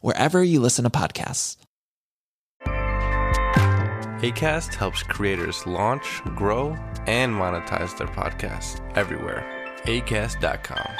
[0.00, 1.56] wherever you listen to podcasts.
[4.22, 9.46] ACAST helps creators launch, grow, and monetize their podcasts everywhere.
[9.84, 10.90] ACAST.com.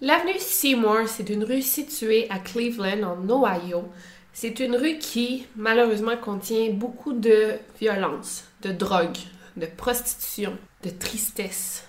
[0.00, 3.92] L'avenue Seymour, c'est une rue située à Cleveland, en Ohio.
[4.32, 9.18] C'est une rue qui, malheureusement, contient beaucoup de violence, de drogue,
[9.58, 11.84] de prostitution, de tristesse,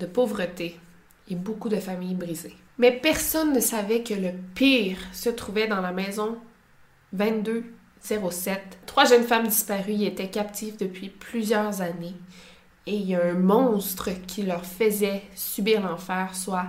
[0.00, 0.80] de pauvreté
[1.30, 2.56] et beaucoup de familles brisées.
[2.78, 6.38] Mais personne ne savait que le pire se trouvait dans la maison
[7.12, 8.78] 2207.
[8.86, 12.14] Trois jeunes femmes disparues y étaient captives depuis plusieurs années.
[12.86, 16.66] Et il y a un monstre qui leur faisait subir l'enfer, soit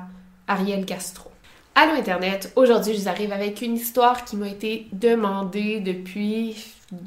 [0.48, 1.30] Ariel Castro.
[1.76, 6.58] Allô Internet, aujourd'hui je vous arrive avec une histoire qui m'a été demandée depuis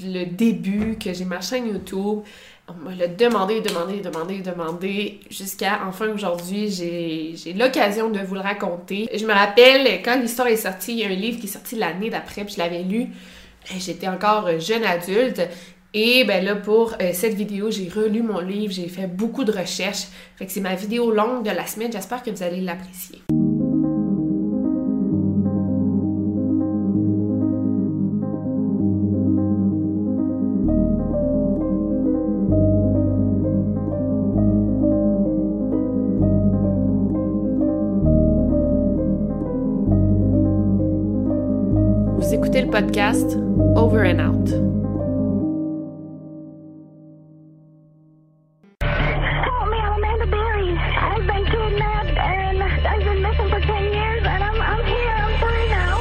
[0.00, 2.20] le début que j'ai ma chaîne YouTube.
[2.74, 8.40] On me l'a demandé, demandé, demandé, demandé, jusqu'à enfin aujourd'hui, j'ai l'occasion de vous le
[8.40, 9.08] raconter.
[9.14, 11.77] Je me rappelle, quand l'histoire est sortie, il y a un livre qui est sorti
[11.77, 13.08] l'année d'après, puis je l'avais lu.
[13.78, 15.42] J'étais encore jeune adulte.
[15.94, 19.52] Et ben là, pour euh, cette vidéo, j'ai relu mon livre, j'ai fait beaucoup de
[19.52, 20.06] recherches.
[20.36, 21.92] Fait que c'est ma vidéo longue de la semaine.
[21.92, 23.20] J'espère que vous allez l'apprécier.
[54.42, 55.98] I'm, I'm here, I'm free now.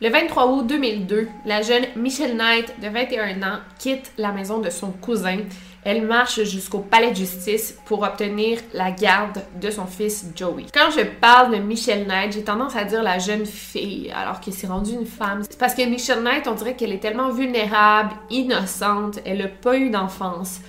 [0.00, 4.70] Le 23 août 2002, la jeune Michelle Knight, de 21 ans, quitte la maison de
[4.70, 5.38] son cousin.
[5.84, 10.64] Elle marche jusqu'au palais de justice pour obtenir la garde de son fils Joey.
[10.72, 14.54] Quand je parle de Michelle Knight, j'ai tendance à dire la jeune fille, alors qu'elle
[14.54, 15.42] s'est rendue une femme.
[15.48, 19.76] C'est parce que Michelle Knight, on dirait qu'elle est tellement vulnérable, innocente, elle n'a pas
[19.76, 20.60] eu d'enfance.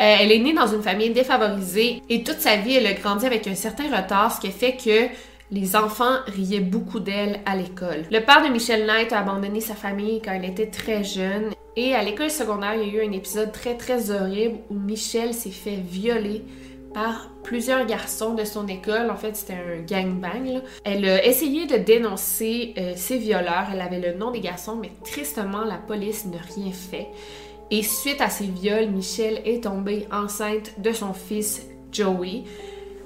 [0.00, 3.26] Euh, elle est née dans une famille défavorisée et toute sa vie, elle a grandi
[3.26, 5.08] avec un certain retard, ce qui fait que
[5.50, 8.04] les enfants riaient beaucoup d'elle à l'école.
[8.10, 11.94] Le père de Michelle Knight a abandonné sa famille quand elle était très jeune et
[11.94, 15.50] à l'école secondaire, il y a eu un épisode très très horrible où Michelle s'est
[15.50, 16.44] fait violer
[16.92, 19.10] par plusieurs garçons de son école.
[19.10, 20.60] En fait, c'était un gangbang.
[20.82, 23.68] Elle a essayé de dénoncer euh, ces violeurs.
[23.72, 27.06] Elle avait le nom des garçons, mais tristement, la police n'a rien fait.
[27.70, 32.42] Et suite à ces viols, Michelle est tombée enceinte de son fils Joey.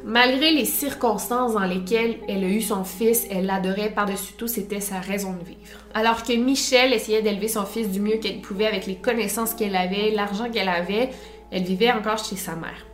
[0.04, 4.80] Malgré les circonstances dans lesquelles elle a eu son fils, elle l'adorait par-dessus tout, c'était
[4.80, 5.78] sa raison de vivre.
[5.94, 9.76] Alors que Michelle essayait d'élever son fils du mieux qu'elle pouvait avec les connaissances qu'elle
[9.76, 11.10] avait, l'argent qu'elle avait,
[11.52, 12.84] elle vivait encore chez sa mère.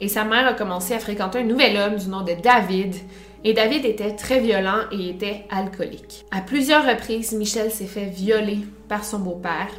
[0.00, 2.96] Et sa mère a commencé à fréquenter un nouvel homme du nom de David.
[3.44, 6.24] Et David était très violent et était alcoolique.
[6.32, 8.58] À plusieurs reprises, Michelle s'est fait violer
[8.88, 9.70] par son beau-père.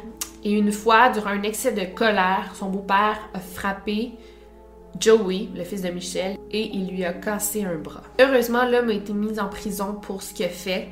[0.42, 4.12] Et une fois, durant un excès de colère, son beau-père a frappé
[4.98, 8.02] Joey, le fils de Michelle, et il lui a cassé un bras.
[8.20, 10.88] Heureusement, l'homme a été mis en prison pour ce qu'il a fait,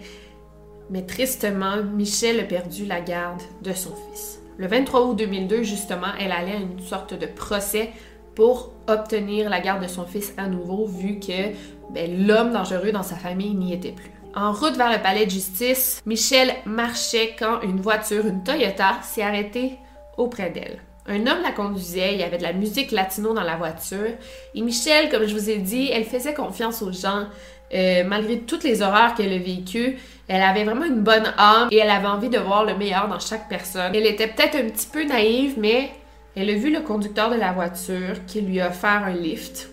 [0.90, 4.40] mais tristement, Michelle a perdu la garde de son fils.
[4.58, 7.90] Le 23 août 2002, justement, elle allait à une sorte de procès
[8.34, 11.52] pour obtenir la garde de son fils à nouveau, vu que
[11.90, 14.10] ben, l'homme dangereux dans sa famille n'y était plus.
[14.34, 19.22] En route vers le palais de justice, Michelle marchait quand une voiture, une Toyota, s'est
[19.22, 19.78] arrêtée
[20.18, 20.78] auprès d'elle.
[21.08, 24.10] Un homme la conduisait, il y avait de la musique latino dans la voiture.
[24.54, 27.26] Et Michelle, comme je vous ai dit, elle faisait confiance aux gens.
[27.74, 29.98] Euh, malgré toutes les horreurs qu'elle a vécues,
[30.28, 33.18] elle avait vraiment une bonne âme et elle avait envie de voir le meilleur dans
[33.18, 33.94] chaque personne.
[33.94, 35.90] Elle était peut-être un petit peu naïve, mais
[36.36, 39.68] elle a vu le conducteur de la voiture qui lui a offert un lift.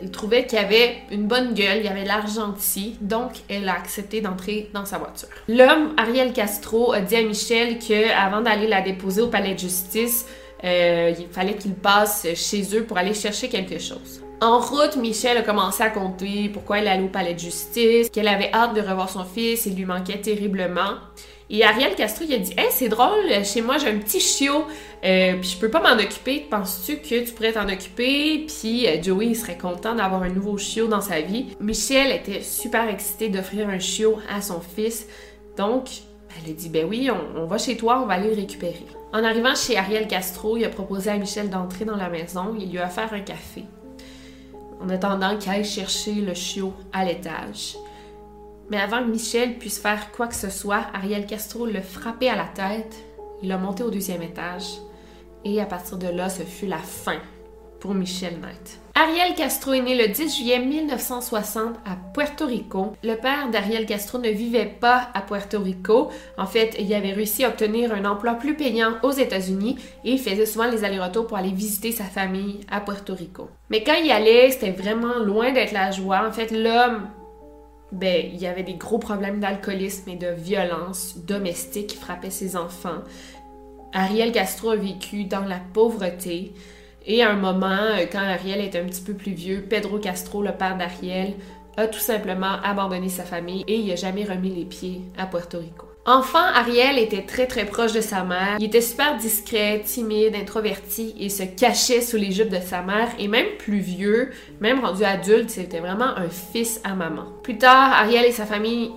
[0.00, 3.74] Elle trouvait qu'il avait une bonne gueule, il y avait l'argent ici, donc elle a
[3.74, 5.28] accepté d'entrer dans sa voiture.
[5.48, 9.58] L'homme, Ariel Castro, a dit à Michel que avant d'aller la déposer au palais de
[9.58, 10.26] justice,
[10.64, 14.22] euh, il fallait qu'il passe chez eux pour aller chercher quelque chose.
[14.42, 18.26] En route, Michel a commencé à compter pourquoi elle allait au palais de justice, qu'elle
[18.26, 20.94] avait hâte de revoir son fils, il lui manquait terriblement.
[21.50, 24.64] Et Ariel Castro, il a dit Hey, c'est drôle, chez moi j'ai un petit chiot,
[25.04, 26.46] euh, puis je peux pas m'en occuper.
[26.50, 28.46] Penses-tu que tu pourrais t'en occuper?
[28.46, 31.48] Puis euh, Joey, serait content d'avoir un nouveau chiot dans sa vie.
[31.60, 35.06] Michel était super excitée d'offrir un chiot à son fils.
[35.58, 35.88] Donc,
[36.30, 38.86] elle a dit Ben oui, on, on va chez toi, on va aller le récupérer.
[39.12, 42.56] En arrivant chez Ariel Castro, il a proposé à Michel d'entrer dans la maison.
[42.58, 43.64] Il lui a offert un café.
[44.80, 47.76] En attendant qu'il aille chercher le chiot à l'étage.
[48.70, 52.36] Mais avant que Michel puisse faire quoi que ce soit, Ariel Castro l'a frappé à
[52.36, 52.96] la tête,
[53.42, 54.78] il l'a monté au deuxième étage,
[55.44, 57.18] et à partir de là, ce fut la fin
[57.80, 58.78] pour Michel Knight.
[58.94, 62.92] Ariel Castro est né le 10 juillet 1960 à Puerto Rico.
[63.02, 66.10] Le père d'Ariel Castro ne vivait pas à Puerto Rico.
[66.36, 70.18] En fait, il avait réussi à obtenir un emploi plus payant aux États-Unis et il
[70.18, 73.48] faisait souvent les allers-retours pour aller visiter sa famille à Puerto Rico.
[73.70, 76.26] Mais quand il allait, c'était vraiment loin d'être la joie.
[76.28, 77.08] En fait, l'homme
[77.92, 82.56] ben, il y avait des gros problèmes d'alcoolisme et de violence domestique qui frappaient ses
[82.56, 83.02] enfants.
[83.92, 86.52] Ariel Castro a vécu dans la pauvreté.
[87.06, 90.42] Et à un moment, euh, quand Ariel est un petit peu plus vieux, Pedro Castro,
[90.42, 91.34] le père d'Ariel,
[91.76, 95.58] a tout simplement abandonné sa famille et il n'a jamais remis les pieds à Puerto
[95.58, 95.86] Rico.
[96.06, 98.56] Enfant, Ariel était très très proche de sa mère.
[98.58, 103.08] Il était super discret, timide, introverti et se cachait sous les jupes de sa mère.
[103.18, 104.30] Et même plus vieux,
[104.60, 107.26] même rendu adulte, c'était vraiment un fils à maman.
[107.42, 108.90] Plus tard, Ariel et sa famille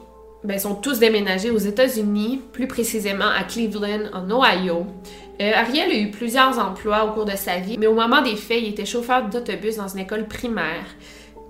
[0.46, 4.88] ben, sont tous déménagés aux États-Unis, plus précisément à Cleveland, en Ohio.
[5.42, 8.36] Euh, Ariel a eu plusieurs emplois au cours de sa vie, mais au moment des
[8.36, 10.86] faits, il était chauffeur d'autobus dans une école primaire.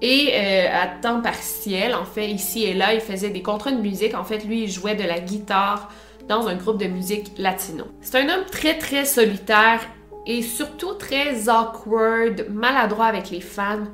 [0.02, 3.82] Et euh, à temps partiel, en fait, ici et là, il faisait des contrats de
[3.82, 4.16] musique.
[4.16, 5.90] En fait, lui, il jouait de la guitare
[6.28, 7.86] dans un groupe de musique latino.
[8.02, 9.82] C'est un homme très, très solitaire
[10.26, 13.90] et surtout très awkward, maladroit avec les femmes.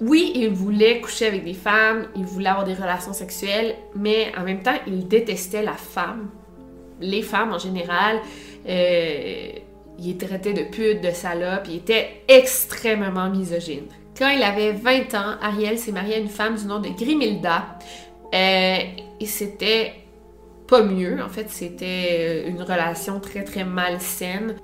[0.00, 4.42] Oui, il voulait coucher avec des femmes, il voulait avoir des relations sexuelles, mais en
[4.42, 6.30] même temps, il détestait la femme,
[7.00, 8.20] les femmes en général.
[8.68, 9.48] Euh,
[9.98, 13.86] il traitait de pute, de salope, il était extrêmement misogyne.
[14.18, 17.78] Quand il avait 20 ans, Ariel s'est marié à une femme du nom de Grimilda.
[18.32, 18.78] Euh,
[19.20, 19.94] et c'était
[20.66, 21.22] pas mieux.
[21.22, 24.56] En fait, c'était une relation très très malsaine.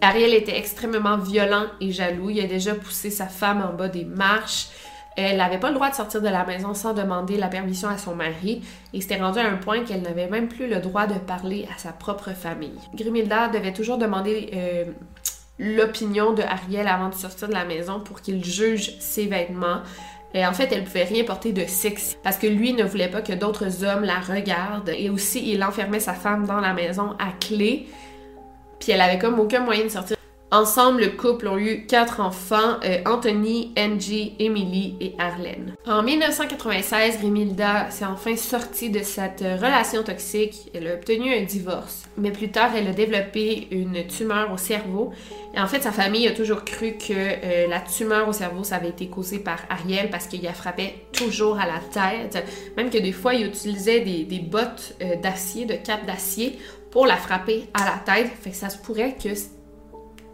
[0.00, 2.30] Ariel était extrêmement violent et jaloux.
[2.30, 4.68] Il a déjà poussé sa femme en bas des marches.
[5.16, 7.98] Elle n'avait pas le droit de sortir de la maison sans demander la permission à
[7.98, 8.62] son mari
[8.92, 11.78] et c'était rendu à un point qu'elle n'avait même plus le droit de parler à
[11.78, 12.78] sa propre famille.
[12.94, 14.84] Grimilda devait toujours demander euh,
[15.58, 19.82] l'opinion de Ariel avant de sortir de la maison pour qu'il juge ses vêtements.
[20.36, 23.22] Et en fait, elle pouvait rien porter de sexe parce que lui ne voulait pas
[23.22, 24.90] que d'autres hommes la regardent.
[24.90, 27.86] Et aussi, il enfermait sa femme dans la maison à clé.
[28.80, 30.16] Puis elle avait comme aucun moyen de sortir.
[30.54, 35.74] Ensemble, le couple ont eu quatre enfants, euh, Anthony, Angie, Emily et Arlene.
[35.84, 40.70] En 1996, Grimilda s'est enfin sortie de cette relation toxique.
[40.72, 42.04] Elle a obtenu un divorce.
[42.16, 45.12] Mais plus tard, elle a développé une tumeur au cerveau.
[45.56, 48.76] Et en fait, sa famille a toujours cru que euh, la tumeur au cerveau, ça
[48.76, 52.46] avait été causé par Ariel parce qu'il la frappait toujours à la tête.
[52.76, 56.60] Même que des fois, il utilisait des, bottes euh, d'acier, de capes d'acier
[56.92, 58.30] pour la frapper à la tête.
[58.54, 59.30] Ça se pourrait que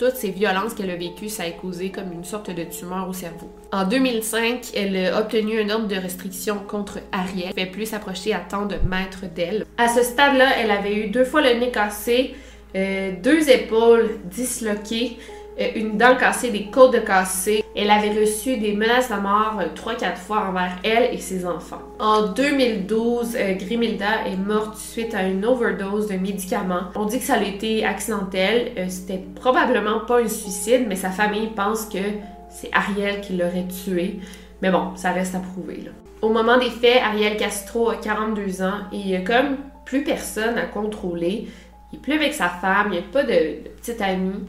[0.00, 3.12] toutes ces violences qu'elle a vécues, ça a causé comme une sorte de tumeur au
[3.12, 3.52] cerveau.
[3.70, 7.52] En 2005, elle a obtenu un ordre de restriction contre Ariel.
[7.54, 9.66] Elle ne plus s'approcher à tant de mètres d'elle.
[9.76, 12.34] À ce stade-là, elle avait eu deux fois le nez cassé,
[12.74, 15.18] euh, deux épaules disloquées,
[15.58, 17.62] une dent cassée, des côtes cassées.
[17.76, 21.82] Elle avait reçu des menaces à mort euh, 3-4 fois envers elle et ses enfants.
[21.98, 26.84] En 2012, euh, Grimilda est morte suite à une overdose de médicaments.
[26.94, 28.72] On dit que ça a été accidentel.
[28.78, 31.98] Euh, C'était probablement pas un suicide, mais sa famille pense que
[32.50, 34.18] c'est Ariel qui l'aurait tué.
[34.62, 35.84] Mais bon, ça reste à prouver.
[36.22, 41.48] Au moment des faits, Ariel Castro a 42 ans et comme plus personne à contrôler.
[41.92, 44.44] Il plus avec sa femme, il n'y a pas de, de petite amie.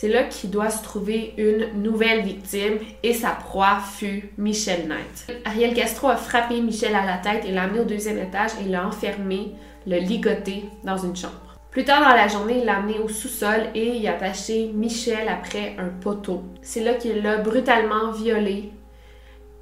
[0.00, 5.30] C'est là qu'il doit se trouver une nouvelle victime et sa proie fut Michel Knight.
[5.44, 8.68] Ariel Castro a frappé Michel à la tête et l'a amené au deuxième étage et
[8.70, 9.52] l'a enfermé,
[9.86, 11.58] le ligoté dans une chambre.
[11.70, 15.28] Plus tard dans la journée, il l'a amené au sous-sol et il a attaché Michel
[15.28, 16.44] après un poteau.
[16.62, 18.72] C'est là qu'il l'a brutalement violée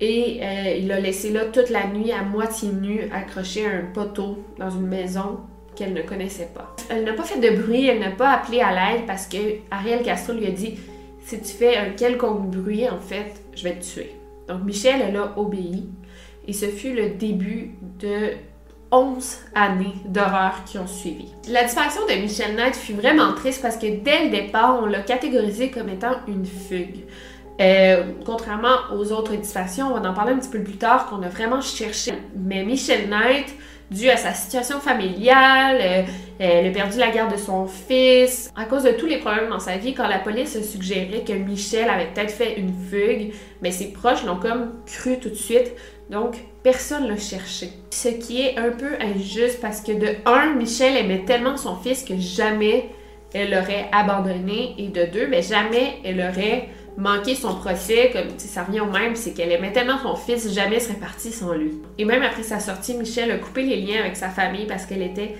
[0.01, 3.93] et euh, il l'a laissé là toute la nuit à moitié nue, accroché à un
[3.93, 5.41] poteau dans une maison
[5.79, 6.75] qu'elle ne connaissait pas.
[6.91, 9.37] Elle n'a pas fait de bruit, elle n'a pas appelé à l'aide parce que
[9.71, 10.79] Ariel Castro lui a dit
[11.25, 14.17] si tu fais un quelconque bruit, en fait, je vais te tuer.
[14.49, 15.89] Donc Michel, elle a obéi
[16.47, 18.31] et ce fut le début de
[18.91, 21.27] 11 années d'horreur qui ont suivi.
[21.49, 25.01] La disparition de Michel Knight fut vraiment triste parce que dès le départ, on l'a
[25.01, 27.05] catégorisé comme étant une fugue.
[27.61, 31.23] Euh, contrairement aux autres disparitions, on va en parler un petit peu plus tard, qu'on
[31.23, 32.13] a vraiment cherché.
[32.37, 33.55] Mais Michel Knight,
[33.91, 36.03] dû à sa situation familiale, euh,
[36.39, 39.61] elle a perdu la garde de son fils, à cause de tous les problèmes dans
[39.61, 43.71] sa vie, quand la police a suggéré que Michel avait peut-être fait une fugue, mais
[43.71, 45.73] ses proches l'ont comme cru tout de suite.
[46.11, 47.71] Donc, personne l'a cherché.
[47.91, 52.03] Ce qui est un peu injuste parce que de un, Michel aimait tellement son fils
[52.03, 52.91] que jamais
[53.35, 56.69] elle l'aurait abandonné et de deux, mais jamais elle aurait
[56.99, 60.81] manqué son procès, comme ça revient au même, c'est qu'elle aimait tellement son fils, jamais
[60.81, 61.71] serait partie sans lui.
[61.97, 65.03] Et même après sa sortie, Michel a coupé les liens avec sa famille parce qu'elle
[65.03, 65.37] était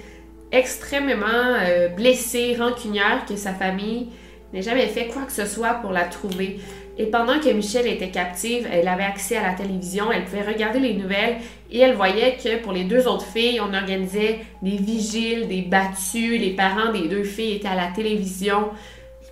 [0.53, 4.07] extrêmement euh, blessée, rancunière, que sa famille
[4.53, 6.61] n'ait jamais fait quoi que ce soit pour la trouver.
[6.97, 10.79] Et pendant que Michelle était captive, elle avait accès à la télévision, elle pouvait regarder
[10.79, 11.37] les nouvelles
[11.71, 16.39] et elle voyait que pour les deux autres filles, on organisait des vigiles, des battues,
[16.39, 18.71] les parents des deux filles étaient à la télévision,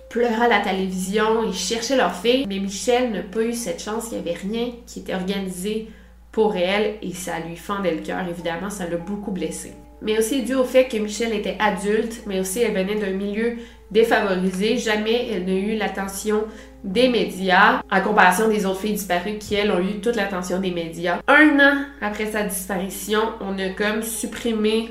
[0.07, 2.45] ils pleuraient à la télévision, ils cherchaient leurs filles.
[2.47, 5.89] Mais Michelle n'a pas eu cette chance, il n'y avait rien qui était organisé
[6.31, 9.73] pour elle et ça lui fendait le cœur, évidemment, ça l'a beaucoup blessée.
[10.01, 13.57] Mais aussi dû au fait que Michelle était adulte, mais aussi elle venait d'un milieu
[13.89, 16.43] défavorisé, jamais elle n'a eu l'attention
[16.83, 20.71] des médias, en comparaison des autres filles disparues qui, elles, ont eu toute l'attention des
[20.71, 21.19] médias.
[21.27, 24.89] Un an après sa disparition, on a comme supprimé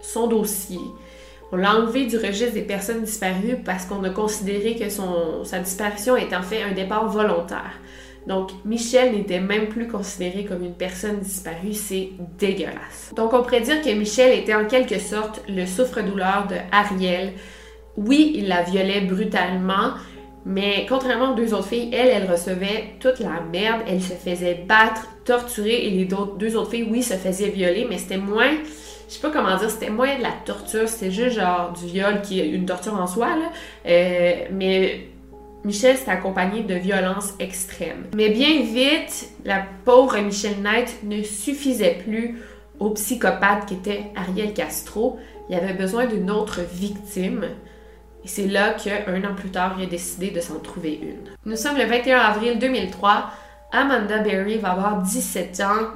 [0.00, 0.80] son dossier.
[1.54, 5.58] On l'a enlevé du registre des personnes disparues parce qu'on a considéré que son, sa
[5.58, 7.72] disparition était en fait un départ volontaire.
[8.26, 13.12] Donc, Michel n'était même plus considéré comme une personne disparue, c'est dégueulasse.
[13.14, 17.32] Donc, on pourrait dire que Michel était en quelque sorte le souffre-douleur de Ariel.
[17.98, 19.90] Oui, il la violait brutalement,
[20.46, 24.64] mais contrairement aux deux autres filles, elle, elle recevait toute la merde, elle se faisait
[24.66, 28.54] battre, torturer, et les deux autres filles, oui, se faisaient violer, mais c'était moins,
[29.12, 32.22] je sais pas comment dire, c'était moins de la torture, c'était juste genre du viol
[32.22, 33.50] qui est une torture en soi, là.
[33.86, 35.08] Euh, mais
[35.64, 38.06] Michelle s'est accompagnée de violences extrêmes.
[38.16, 42.40] Mais bien vite, la pauvre Michelle Knight ne suffisait plus
[42.80, 45.18] au psychopathe qui était Ariel Castro.
[45.50, 47.44] Il avait besoin d'une autre victime.
[48.24, 51.28] Et c'est là qu'un an plus tard, il a décidé de s'en trouver une.
[51.44, 53.30] Nous sommes le 21 avril 2003.
[53.72, 55.88] Amanda Berry va avoir 17 ans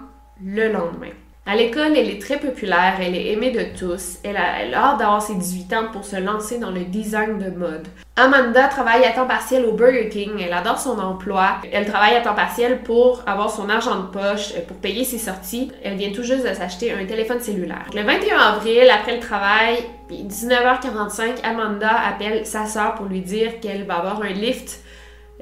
[0.45, 1.13] le lendemain.
[1.49, 4.19] À l'école, elle est très populaire, elle est aimée de tous.
[4.25, 7.57] Elle a, elle hâte d'avoir ses 18 ans pour se lancer dans le design de
[7.57, 7.87] mode.
[8.17, 10.33] Amanda travaille à temps partiel au Burger King.
[10.41, 11.59] Elle adore son emploi.
[11.71, 15.19] Elle travaille à temps partiel pour avoir son argent de poche, euh, pour payer ses
[15.19, 15.71] sorties.
[15.85, 17.87] Elle vient tout juste de s'acheter un téléphone cellulaire.
[17.95, 23.85] Le 21 avril, après le travail, 19h45, Amanda appelle sa sœur pour lui dire qu'elle
[23.85, 24.81] va avoir un lift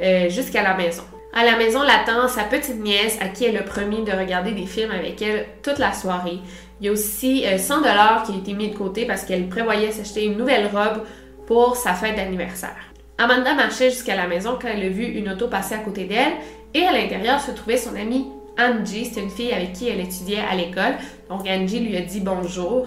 [0.03, 1.05] euh, jusqu'à la maison.
[1.37, 4.67] À la maison l'attend sa petite nièce à qui elle a promis de regarder des
[4.67, 6.39] films avec elle toute la soirée.
[6.81, 9.49] Il y a aussi 100 euh, dollars qui a été mis de côté parce qu'elle
[9.49, 11.03] prévoyait s'acheter une nouvelle robe
[11.49, 12.77] pour sa fête d'anniversaire.
[13.19, 16.35] Amanda marchait jusqu'à la maison quand elle a vu une auto passer à côté d'elle
[16.73, 19.07] et à l'intérieur se trouvait son amie Angie.
[19.07, 20.95] C'était une fille avec qui elle étudiait à l'école.
[21.29, 22.87] Donc Angie lui a dit bonjour.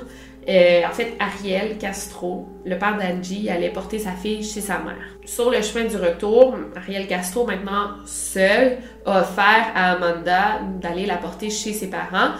[0.49, 4.95] Euh, en fait, Ariel Castro, le père d'Angie, allait porter sa fille chez sa mère.
[5.25, 11.17] Sur le chemin du retour, Ariel Castro, maintenant seule, a offert à Amanda d'aller la
[11.17, 12.31] porter chez ses parents.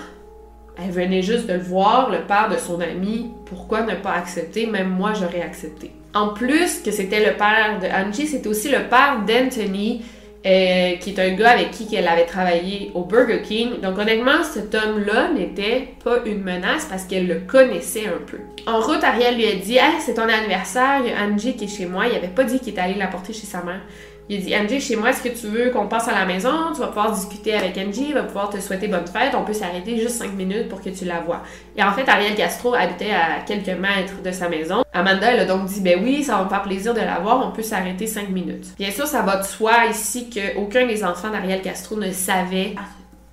[0.81, 3.31] Elle venait juste de le voir, le père de son ami.
[3.45, 4.67] Pourquoi ne pas accepter?
[4.67, 5.91] Même moi, j'aurais accepté.
[6.13, 10.05] En plus que c'était le père de Angie, c'était aussi le père d'Anthony,
[10.46, 13.82] euh, qui est un gars avec qui elle avait travaillé au Burger King.
[13.82, 18.38] Donc honnêtement, cet homme-là n'était pas une menace parce qu'elle le connaissait un peu.
[18.65, 21.65] En route, Ariel lui a dit Hey, c'est ton anniversaire, il y a Angie qui
[21.65, 22.08] est chez moi.
[22.08, 23.82] Il avait pas dit qu'il était allé la porter chez sa mère.
[24.29, 26.51] Il a dit Angie, chez moi, est-ce que tu veux qu'on passe à la maison?
[26.74, 29.34] Tu vas pouvoir discuter avec Angie, il va pouvoir te souhaiter bonne fête.
[29.36, 31.43] On peut s'arrêter juste 5 minutes pour que tu la vois.
[31.77, 34.84] Et en fait, Ariel Castro habitait à quelques mètres de sa maison.
[34.91, 37.41] Amanda, elle a donc dit Ben oui, ça va me faire plaisir de la voir,
[37.48, 38.75] on peut s'arrêter 5 minutes.
[38.77, 42.75] Bien sûr, ça va de soi ici qu'aucun des enfants d'Ariel Castro ne savait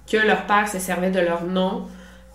[0.09, 1.89] que leur père se servait de leur nom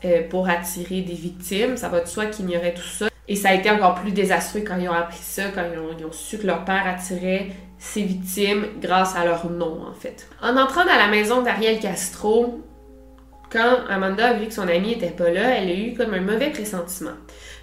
[0.03, 1.77] euh, pour attirer des victimes.
[1.77, 3.07] Ça va de soi qu'il ignorait tout ça.
[3.29, 6.11] Et ça a été encore plus désastreux quand ils ont appris ça, quand ils ont
[6.11, 10.29] su que leur père attirait ses victimes grâce à leur nom, en fait.
[10.41, 12.61] En entrant dans la maison d'Ariel Castro,
[13.49, 16.21] quand Amanda a vu que son amie était pas là, elle a eu comme un
[16.21, 17.17] mauvais pressentiment.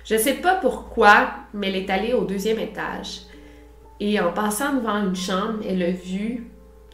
[0.05, 3.21] Je sais pas pourquoi, mais elle est allée au deuxième étage.
[4.01, 6.51] Et en passant devant une chambre, elle a vu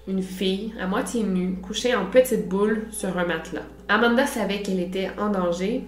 [0.09, 3.63] une fille à moitié nue, couchée en petite boule sur un matelas.
[3.89, 5.85] Amanda savait qu'elle était en danger.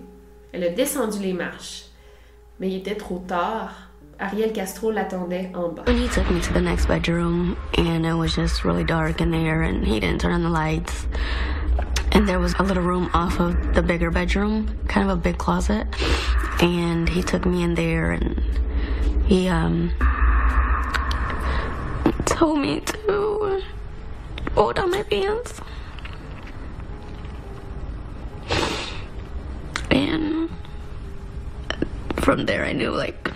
[0.53, 1.87] Elle a descendu les marches.
[2.61, 3.84] Mais il était trop tard.
[4.21, 5.83] Ariel Castro l'attendait en bas.
[5.87, 9.31] And he took me to the next bedroom, and it was just really dark in
[9.31, 11.07] there, and he didn't turn on the lights.
[12.13, 15.37] And there was a little room off of the bigger bedroom, kind of a big
[15.37, 15.87] closet.
[16.61, 18.41] And he took me in there, and
[19.27, 19.93] he um
[22.25, 23.63] told me to
[24.55, 25.61] pull down my pants.
[29.91, 30.51] And
[32.17, 33.31] from there, I knew like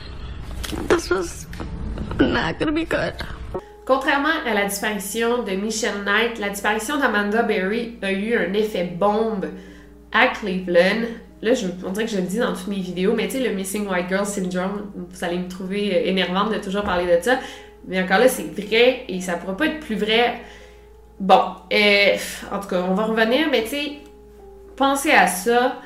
[0.88, 1.46] this was
[2.18, 3.14] not gonna be good.
[3.86, 8.84] Contrairement à la disparition de Michelle Knight, la disparition d'Amanda Berry a eu un effet
[8.84, 9.46] bombe
[10.12, 11.06] à Cleveland.
[11.40, 13.48] Là, je, on dirait que je le dis dans toutes mes vidéos, mais tu sais,
[13.48, 17.22] le Missing White Girl Syndrome, vous allez me trouver euh, énervante de toujours parler de
[17.22, 17.38] ça.
[17.86, 20.40] Mais encore là, c'est vrai et ça pourra pas être plus vrai.
[21.18, 22.16] Bon, euh,
[22.52, 23.92] en tout cas, on va revenir, mais tu sais,
[24.76, 25.76] pensez à ça.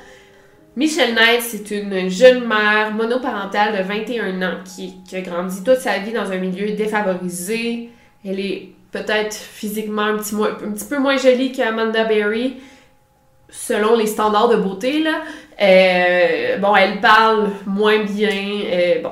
[0.74, 5.98] Michelle Knight, c'est une jeune mère monoparentale de 21 ans qui, a grandi toute sa
[5.98, 7.90] vie dans un milieu défavorisé.
[8.24, 10.34] Elle est peut-être physiquement un petit,
[10.88, 12.56] peu moins jolie qu'Amanda Berry,
[13.50, 15.04] selon les standards de beauté.
[15.60, 18.30] Euh, bon, elle parle moins bien.
[18.30, 19.10] euh, bon.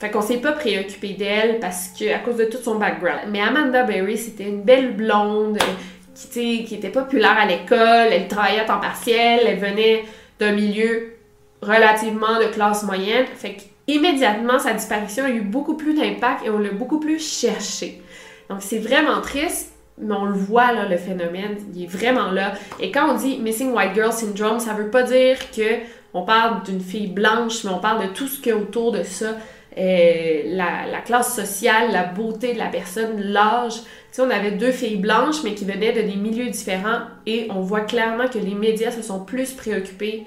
[0.00, 3.28] Fait qu'on s'est pas préoccupé d'elle parce que à cause de tout son background.
[3.30, 5.74] Mais Amanda Berry, c'était une belle blonde euh,
[6.14, 10.04] qui, qui était populaire à l'école, elle travaillait à temps partiel, elle venait
[10.38, 11.14] d'un milieu
[11.62, 13.26] relativement de classe moyenne.
[13.34, 18.02] Fait qu'immédiatement, sa disparition a eu beaucoup plus d'impact et on l'a beaucoup plus cherché.
[18.50, 22.54] Donc c'est vraiment triste, mais on le voit là, le phénomène, il est vraiment là.
[22.80, 25.80] Et quand on dit Missing White Girl Syndrome, ça veut pas dire que
[26.12, 28.92] on parle d'une fille blanche, mais on parle de tout ce qu'il y a autour
[28.92, 29.36] de ça.
[29.76, 33.80] Euh, la, la classe sociale, la beauté de la personne, l'âge.
[34.18, 37.80] On avait deux filles blanches, mais qui venaient de des milieux différents, et on voit
[37.80, 40.24] clairement que les médias se sont plus préoccupés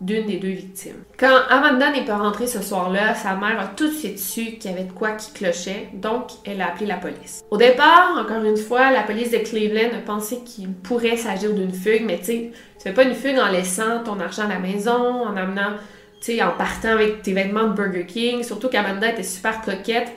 [0.00, 1.02] d'une des deux victimes.
[1.18, 4.70] Quand Amanda n'est pas rentrée ce soir-là, sa mère a tout de suite su qu'il
[4.70, 7.42] y avait de quoi qui clochait, donc elle a appelé la police.
[7.50, 11.72] Au départ, encore une fois, la police de Cleveland a pensé qu'il pourrait s'agir d'une
[11.72, 14.58] fugue, mais tu sais, tu fais pas une fugue en laissant ton argent à la
[14.58, 15.76] maison, en amenant,
[16.20, 20.08] tu en partant avec tes vêtements de Burger King, surtout qu'Amanda était super coquette,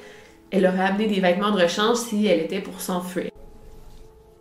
[0.52, 3.32] elle aurait amené des vêtements de rechange si elle était pour s'enfuir.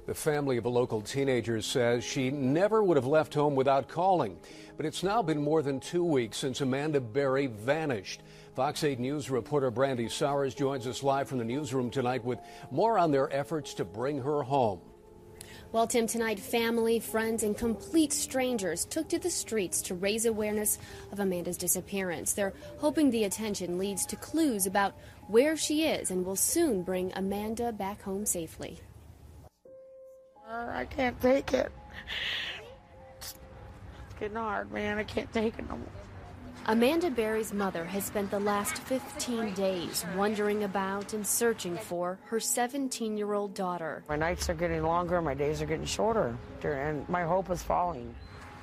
[0.06, 4.38] The family of a local teenager says she never would have left home without calling.
[4.78, 8.22] But it's now been more than two weeks since Amanda Berry vanished.
[8.54, 12.38] Fox 8 News reporter Brandy Sowers joins us live from the newsroom tonight with
[12.70, 14.80] more on their efforts to bring her home.
[15.70, 20.78] Well, Tim, tonight, family, friends, and complete strangers took to the streets to raise awareness
[21.12, 22.32] of Amanda's disappearance.
[22.32, 24.94] They're hoping the attention leads to clues about
[25.28, 28.80] where she is and will soon bring Amanda back home safely.
[30.50, 31.70] Uh, I can't take it.
[33.20, 33.34] It's
[34.18, 34.98] getting hard, man.
[34.98, 35.86] I can't take it no more.
[36.66, 42.38] Amanda Berry's mother has spent the last 15 days wondering about and searching for her
[42.38, 44.04] 17 year old daughter.
[44.06, 48.14] My nights are getting longer, my days are getting shorter, and my hope is falling.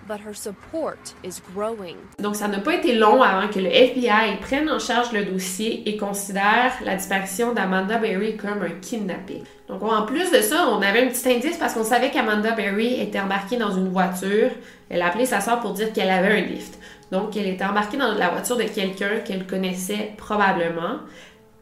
[0.08, 1.96] But her support is growing.
[2.20, 5.90] Donc, ça n'a pas été long avant que le FBI prenne en charge le dossier
[5.90, 9.44] et considère la disparition d'Amanda Berry comme un kidnapping.
[9.68, 13.02] Donc, en plus de ça, on avait un petit indice parce qu'on savait qu'Amanda Berry
[13.02, 14.52] était embarquée dans une voiture.
[14.90, 16.78] Elle a appelé sa soeur pour dire qu'elle avait un lift.
[17.12, 21.00] Donc, elle était embarquée dans la voiture de quelqu'un qu'elle connaissait probablement,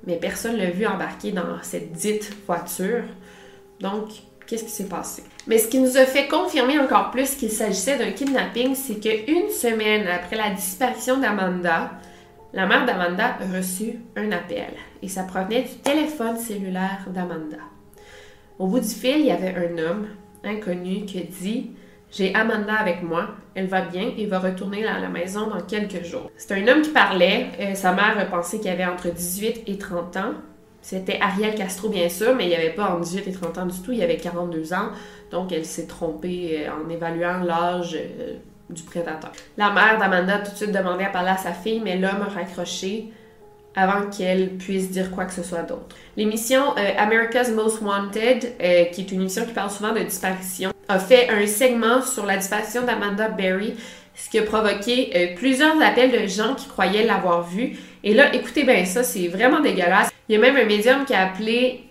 [0.05, 3.03] mais personne ne l'a vu embarquer dans cette dite voiture.
[3.79, 4.09] Donc,
[4.47, 5.23] qu'est-ce qui s'est passé?
[5.47, 9.49] Mais ce qui nous a fait confirmer encore plus qu'il s'agissait d'un kidnapping, c'est qu'une
[9.49, 11.91] semaine après la disparition d'Amanda,
[12.53, 17.57] la mère d'Amanda a reçu un appel et ça provenait du téléphone cellulaire d'Amanda.
[18.59, 20.07] Au bout du fil, il y avait un homme
[20.43, 21.71] inconnu qui dit
[22.11, 26.03] J'ai Amanda avec moi, elle va bien et va retourner à la maison dans quelques
[26.03, 26.29] jours.
[26.37, 30.17] C'est un homme qui parlait, euh, sa mère pensé qu'il avait entre 18 et 30
[30.17, 30.33] ans.
[30.83, 33.65] C'était Ariel Castro, bien sûr, mais il n'y avait pas entre 18 et 30 ans
[33.65, 34.89] du tout, il y avait 42 ans.
[35.31, 38.33] Donc, elle s'est trompée euh, en évaluant l'âge euh,
[38.69, 39.31] du prédateur.
[39.57, 42.21] La mère d'Amanda a tout de suite demandé à parler à sa fille, mais l'homme
[42.27, 43.13] a raccroché
[43.77, 45.95] avant qu'elle puisse dire quoi que ce soit d'autre.
[46.17, 48.57] L'émission euh, America's Most Wanted,
[48.91, 52.35] qui est une émission qui parle souvent de disparition, a fait un segment sur la
[52.35, 53.75] disparition d'Amanda Berry,
[54.15, 57.77] ce qui a provoqué plusieurs appels de gens qui croyaient l'avoir vue.
[58.05, 60.09] Et là, écoutez bien ça, c'est vraiment dégueulasse.
[60.27, 61.85] Il y a même un médium qui a appelé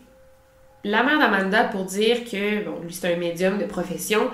[0.85, 4.31] la mère d'Amanda pour dire que, bon, lui c'est un médium de profession,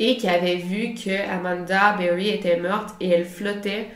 [0.00, 3.88] et qui avait vu que Amanda Berry était morte et elle flottait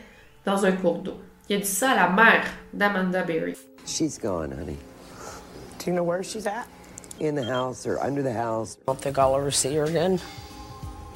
[0.45, 1.17] dans un cours d'eau.
[1.49, 3.55] Il a dit ça à la mère d'Amanda Berry.
[3.85, 4.77] She's gone, honey.
[5.79, 6.67] Do you know where she's at?
[7.19, 8.77] In the house or under the house.
[8.81, 10.19] I don't think I'll ever see her again.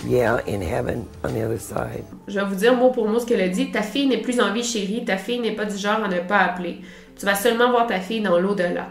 [0.08, 2.06] Yeah, in heaven on the other side.
[2.28, 3.72] Je vais vous dire mot pour mot ce qu'elle a dit.
[3.72, 5.06] Ta fille n'est plus en vie, chérie.
[5.06, 6.82] Ta fille n'est pas du genre à ne pas appeler.
[7.18, 8.88] Tu vas seulement voir ta fille dans l'au-delà.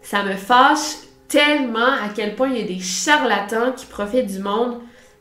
[0.00, 0.96] Ça me fâche
[1.28, 4.78] tellement à quel point il y a des charlatans qui profitent du monde.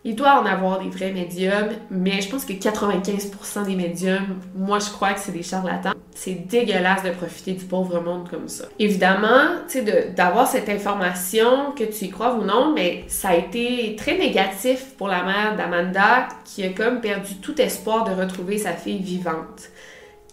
[0.08, 4.80] Il doit en avoir des vrais médiums, mais je pense que 95% des médiums, moi
[4.80, 5.92] je crois que c'est des charlatans.
[6.16, 8.64] C'est dégueulasse de profiter du pauvre monde comme ça.
[8.80, 13.36] Évidemment, tu sais, d'avoir cette information, que tu y crois ou non, mais ça a
[13.36, 18.58] été très négatif pour la mère d'Amanda qui a comme perdu tout espoir de retrouver
[18.58, 19.72] sa fille vivante.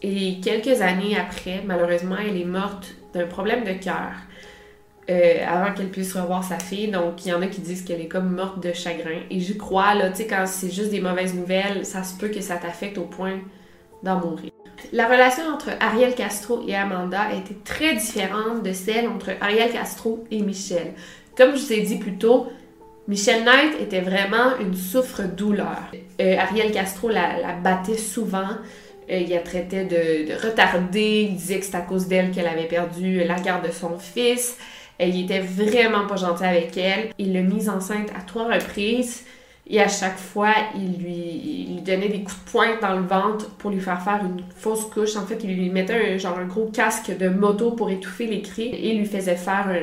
[0.03, 4.13] Et quelques années après, malheureusement, elle est morte d'un problème de cœur.
[5.11, 6.89] Euh, avant qu'elle puisse revoir sa fille.
[6.89, 9.21] Donc, il y en a qui disent qu'elle est comme morte de chagrin.
[9.31, 12.29] Et je crois, là, tu sais, quand c'est juste des mauvaises nouvelles, ça se peut
[12.29, 13.41] que ça t'affecte au point
[14.03, 14.51] d'en mourir.
[14.93, 19.71] La relation entre Ariel Castro et Amanda a été très différente de celle entre Ariel
[19.71, 20.95] Castro et Michel.
[21.37, 22.47] Comme je vous ai dit plus tôt,
[23.07, 25.93] Michelle Knight était vraiment une souffre-douleur.
[26.19, 28.49] Euh, Ariel Castro la, battait souvent.
[29.11, 31.27] Euh, il la traitait de, de retardée.
[31.29, 34.57] Il disait que c'est à cause d'elle qu'elle avait perdu la garde de son fils.
[35.01, 37.11] Il était vraiment pas gentil avec elle.
[37.19, 39.25] Il l'a mise enceinte à trois reprises.
[39.67, 43.49] Et à chaque fois, il lui, lui, donnait des coups de poing dans le ventre
[43.57, 45.17] pour lui faire faire une fausse couche.
[45.17, 48.43] En fait, il lui mettait un, genre un gros casque de moto pour étouffer les
[48.43, 49.75] cris et lui faisait faire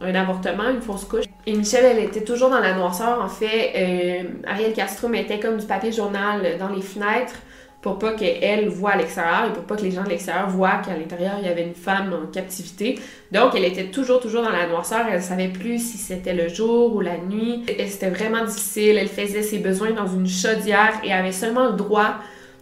[0.00, 1.24] un, avortement, une fausse couche.
[1.44, 3.20] Et Michelle, elle était toujours dans la noirceur.
[3.20, 7.34] En fait, euh, Ariel Castro mettait comme du papier journal dans les fenêtres
[7.80, 10.82] pour pas qu'elle voit à l'extérieur et pour pas que les gens de l'extérieur voient
[10.84, 12.98] qu'à l'intérieur, il y avait une femme en captivité.
[13.32, 15.06] Donc, elle était toujours, toujours dans la noirceur.
[15.10, 17.64] Elle savait plus si c'était le jour ou la nuit.
[17.88, 18.98] C'était vraiment difficile.
[18.98, 22.16] Elle faisait ses besoins dans une chaudière et avait seulement le droit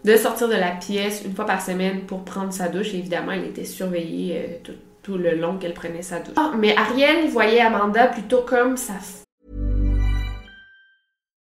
[0.04, 2.94] de sortir de la pièce une fois par semaine pour prendre sa douche.
[2.94, 6.34] Et évidemment, elle était surveillée euh, tout, tout, le long qu'elle prenait sa douche.
[6.36, 8.94] Ah, mais Ariel voyait Amanda plutôt comme sa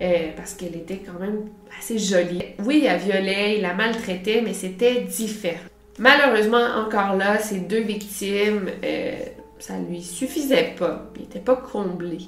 [0.00, 2.44] Euh, parce qu'elle était quand même assez jolie.
[2.64, 5.58] Oui, elle violait, il la maltraitait, mais c'était différent.
[5.98, 9.16] Malheureusement, encore là, ces deux victimes, euh,
[9.58, 11.10] ça lui suffisait pas.
[11.16, 12.18] Il n'était pas comblé.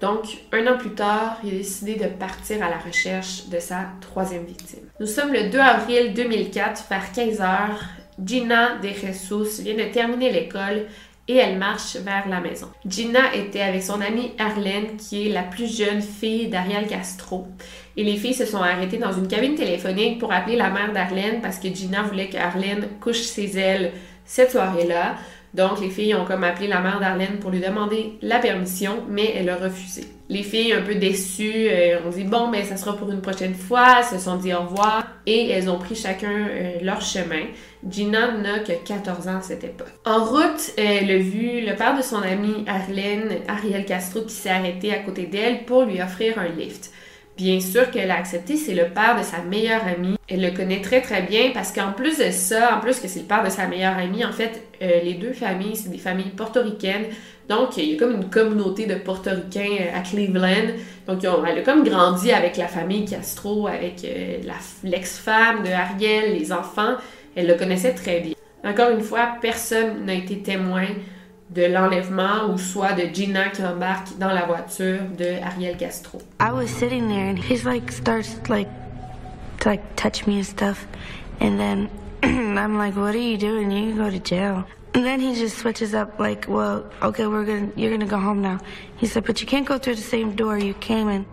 [0.00, 3.86] Donc, un an plus tard, il a décidé de partir à la recherche de sa
[4.00, 4.84] troisième victime.
[4.98, 7.84] Nous sommes le 2 avril 2004, vers 15 heures.
[8.24, 10.86] Gina De Jesus vient de terminer l'école
[11.28, 12.68] et elle marche vers la maison.
[12.86, 17.46] Gina était avec son amie Arlène, qui est la plus jeune fille d'Ariel Castro.
[17.96, 21.40] Et les filles se sont arrêtées dans une cabine téléphonique pour appeler la mère d'Arlène
[21.42, 23.92] parce que Gina voulait qu'Arlène couche ses ailes
[24.24, 25.16] cette soirée-là.
[25.54, 29.32] Donc, les filles ont comme appelé la mère d'Arlène pour lui demander la permission, mais
[29.34, 30.04] elle a refusé.
[30.28, 33.54] Les filles, un peu déçues, euh, ont dit bon, mais ça sera pour une prochaine
[33.54, 37.46] fois, se sont dit au revoir et elles ont pris chacun euh, leur chemin.
[37.88, 39.92] Gina n'a que 14 ans à cette époque.
[40.04, 44.50] En route, elle a vu le père de son amie Arlène, Ariel Castro, qui s'est
[44.50, 46.90] arrêté à côté d'elle pour lui offrir un lift.
[47.38, 50.16] Bien sûr qu'elle a accepté, c'est le père de sa meilleure amie.
[50.26, 53.20] Elle le connaît très très bien parce qu'en plus de ça, en plus que c'est
[53.20, 56.30] le père de sa meilleure amie, en fait, euh, les deux familles, c'est des familles
[56.36, 57.06] portoricaines.
[57.48, 60.74] Donc, il y a comme une communauté de portoricains euh, à Cleveland.
[61.06, 64.38] Donc, elle a comme grandi avec la famille Castro, avec euh,
[64.82, 66.96] l'ex-femme de Ariel, les enfants.
[67.38, 68.34] Elle le connaissait très bien.
[68.64, 70.86] Encore une fois, personne n'a été témoin
[71.50, 76.18] de l'enlèvement ou soit de Gina qui embarque dans la voiture de Ariel Castro.
[76.40, 78.66] I was sitting there and he's like starts like
[79.60, 80.88] to like touch me and stuff,
[81.40, 81.88] and then
[82.24, 83.70] I'm like, "What are you doing?
[83.70, 87.44] You can go to jail." And then he just switches up like, "Well, okay, we're
[87.44, 88.58] gonna you're gonna go home now."
[88.96, 91.24] He said, "But you can't go through the same door you came in."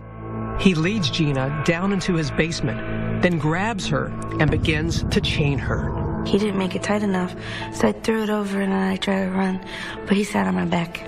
[0.59, 2.79] He leads Gina down into his basement,
[3.21, 4.05] then grabs her
[4.39, 5.91] and begins to chain her.
[6.25, 7.35] He didn't make it tight enough,
[7.73, 9.59] so I threw it over and then I tried to run,
[10.07, 11.01] but he sat on my back.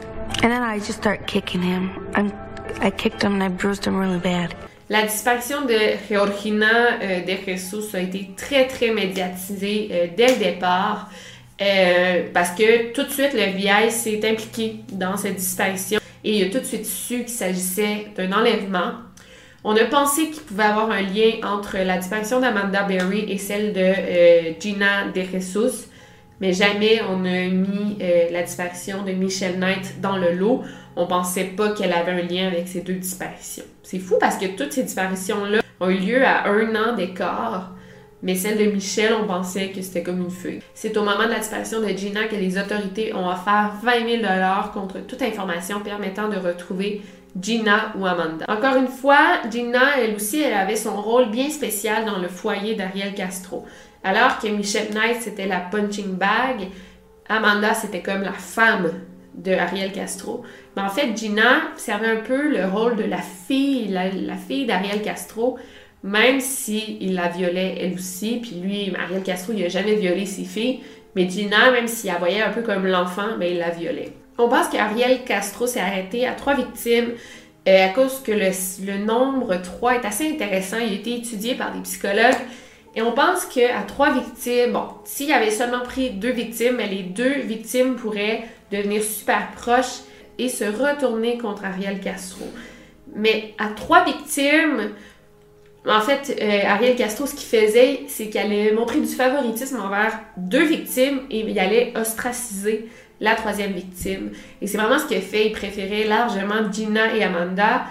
[0.43, 1.89] And then I just start kicking him.
[2.13, 2.32] I'm,
[2.80, 4.56] I kicked him and I bruised him really bad.
[4.89, 10.36] La disparition de Georgina euh, de Jesus a été très très médiatisée euh, dès le
[10.36, 11.10] départ
[11.62, 16.48] euh, parce que tout de suite le FBI s'est impliqué dans cette disparition et il
[16.48, 18.93] a tout de suite su qu'il s'agissait d'un enlèvement.
[19.69, 23.73] On a pensé qu'il pouvait avoir un lien entre la disparition d'Amanda Berry et celle
[23.73, 25.89] de euh, Gina de Jesus,
[26.39, 30.62] mais jamais on a mis euh, la disparition de Michelle Knight dans le lot.
[30.95, 33.65] On pensait pas qu'elle avait un lien avec ces deux disparitions.
[33.84, 37.73] C'est fou parce que toutes ces disparitions-là ont eu lieu à un an d'écart,
[38.23, 40.62] mais celle de Michelle, on pensait que c'était comme une fugue.
[40.75, 44.34] C'est au moment de la disparition de Gina que les autorités ont offert 20 000
[44.73, 47.01] contre toute information permettant de retrouver
[47.41, 48.45] Gina ou Amanda.
[48.47, 52.76] Encore une fois, Gina, elle aussi, elle avait son rôle bien spécial dans le foyer
[52.76, 53.65] d'Ariel Castro.
[54.04, 56.69] Alors que Michelle Knight, c'était la punching bag,
[57.30, 58.91] Amanda, c'était comme la femme
[59.34, 60.43] de Ariel Castro.
[60.76, 65.02] Mais en fait, Gina servait un peu le rôle de la fille, la, fille d'Ariel
[65.02, 65.58] Castro,
[66.04, 68.39] même si il la violait elle aussi.
[68.41, 70.82] Puis lui, Ariel Castro, il a jamais violé ses filles.
[71.15, 74.13] Mais Gina, même s'il la voyait un peu comme l'enfant, mais il la violait.
[74.38, 77.13] On pense qu'Ariel Castro s'est arrêté à trois victimes
[77.67, 80.78] euh, à cause que le, nombre 3 est assez intéressant.
[80.78, 82.38] Il a été étudié par des psychologues.
[82.95, 87.41] Et on pense qu'à trois victimes, bon, s'il avait seulement pris deux victimes, les deux
[87.41, 90.02] victimes pourraient devenir super proches
[90.39, 92.45] et se retourner contre Ariel Castro.
[93.15, 94.91] Mais à trois victimes,
[95.86, 100.19] en fait, euh, Ariel Castro, ce qu'il faisait, c'est qu'elle allait montrer du favoritisme envers
[100.38, 102.88] deux victimes et il allait ostraciser
[103.19, 104.32] la troisième victime.
[104.62, 105.47] Et c'est vraiment ce qu'il fait.
[105.47, 107.86] Il préférait largement Gina et Amanda.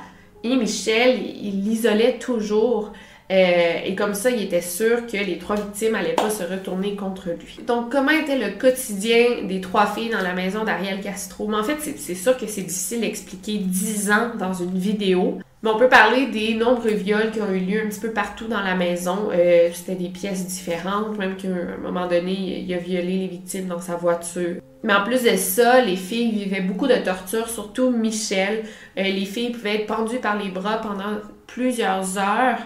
[0.45, 2.93] Et Michel, il l'isolait toujours.
[3.31, 6.95] Euh, et comme ça, il était sûr que les trois victimes n'allaient pas se retourner
[6.95, 7.59] contre lui.
[7.67, 11.49] Donc, comment était le quotidien des trois filles dans la maison d'Ariel Castro?
[11.49, 15.39] Mais en fait, c'est sûr que c'est difficile d'expliquer dix ans dans une vidéo.
[15.63, 18.47] Mais on peut parler des nombreux viols qui ont eu lieu un petit peu partout
[18.47, 19.31] dans la maison.
[19.33, 23.67] Euh, C'était des pièces différentes, même qu'à un moment donné, il a violé les victimes
[23.67, 24.61] dans sa voiture.
[24.85, 28.63] Mais en plus de ça, les filles vivaient beaucoup de tortures, surtout Michel.
[28.97, 32.61] Euh, les filles pouvaient être pendues par les bras pendant plusieurs heures.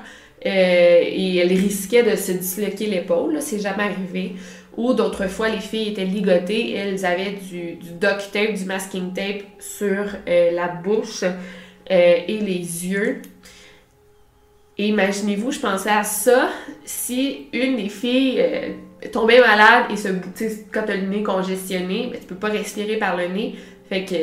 [0.47, 4.33] Euh, et elles risquaient de se disloquer l'épaule, c'est jamais arrivé.
[4.77, 9.13] Ou d'autres fois, les filles étaient ligotées, elles avaient du, du duct tape, du masking
[9.13, 11.35] tape sur euh, la bouche euh,
[11.91, 13.21] et les yeux.
[14.79, 16.49] Et imaginez-vous, je pensais à ça,
[16.87, 18.43] si une des filles
[19.13, 20.09] tombait malade et se,
[20.73, 23.57] quand le nez congestionné, ben, tu peux pas respirer par le nez.
[23.91, 24.15] Fait que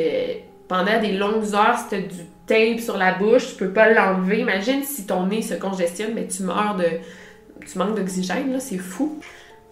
[0.66, 4.40] pendant des longues heures, t'as du tape sur la bouche, tu peux pas l'enlever.
[4.40, 6.88] Imagine si ton nez se congestionne, mais tu meurs de.
[7.70, 9.20] Tu manques d'oxygène, là, c'est fou.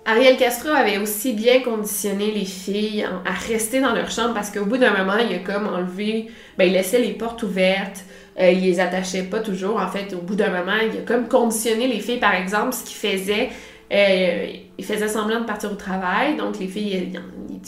[0.04, 4.64] Ariel Castro avait aussi bien conditionné les filles à rester dans leur chambre parce qu'au
[4.64, 6.28] bout d'un moment, il a comme enlevé.
[6.56, 8.04] Ben, il laissait les portes ouvertes.
[8.38, 9.80] Euh, il les attachait pas toujours.
[9.80, 12.84] En fait, au bout d'un moment, il a comme conditionné les filles, par exemple, ce
[12.84, 13.48] qu'il faisait.
[13.92, 14.46] Euh,
[14.78, 17.12] il faisait semblant de partir au travail, donc les filles,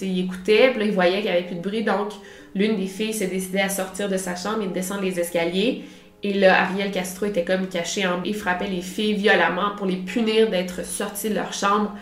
[0.00, 2.12] ils, écoutaient, puis là, ils voyaient qu'il n'y avait plus de bruit, donc
[2.54, 5.84] l'une des filles s'est décidée à sortir de sa chambre et de descendre les escaliers.
[6.24, 9.96] Et là, Ariel Castro était comme caché en Il frappait les filles violemment pour les
[9.96, 11.94] punir d'être sorties de leur chambre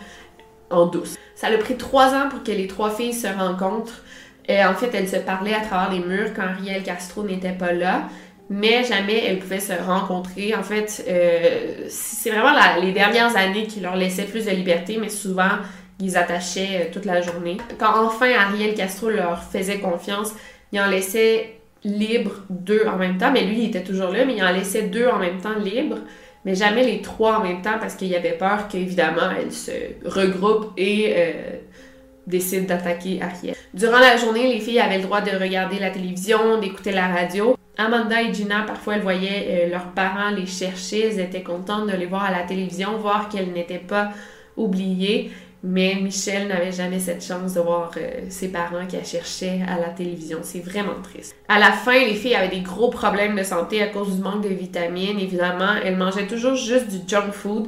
[0.71, 1.17] en douce.
[1.35, 4.01] Ça a pris trois ans pour que les trois filles se rencontrent.
[4.49, 7.73] Et en fait, elles se parlaient à travers les murs quand Ariel Castro n'était pas
[7.73, 8.07] là
[8.49, 10.55] mais jamais elles pouvaient se rencontrer.
[10.55, 15.09] En fait, euh, c'est vraiment les dernières années qui leur laissaient plus de liberté, mais
[15.09, 15.51] souvent,
[15.99, 17.57] ils attachaient euh, toute la journée.
[17.77, 20.33] Quand enfin Ariel Castro leur faisait confiance,
[20.71, 24.35] il en laissait libre deux en même temps, mais lui, il était toujours là, mais
[24.35, 25.99] il en laissait deux en même temps libres,
[26.45, 29.71] mais jamais les trois en même temps parce qu'il y avait peur qu'évidemment, elles se
[30.05, 31.31] regroupent et euh,
[32.25, 33.55] décident d'attaquer Ariel.
[33.73, 37.57] Durant la journée, les filles avaient le droit de regarder la télévision, d'écouter la radio,
[37.77, 41.07] Amanda et Gina, parfois, elles voyaient euh, leurs parents les chercher.
[41.07, 44.09] Elles étaient contentes de les voir à la télévision, voir qu'elles n'étaient pas
[44.55, 45.31] oubliées.
[45.63, 49.89] Mais Michelle n'avait jamais cette chance de voir euh, ses parents qu'elle cherchait à la
[49.89, 50.39] télévision.
[50.43, 51.35] C'est vraiment triste.
[51.47, 54.43] À la fin, les filles avaient des gros problèmes de santé à cause du manque
[54.43, 55.19] de vitamines.
[55.19, 57.67] Évidemment, elles mangeaient toujours juste du junk food.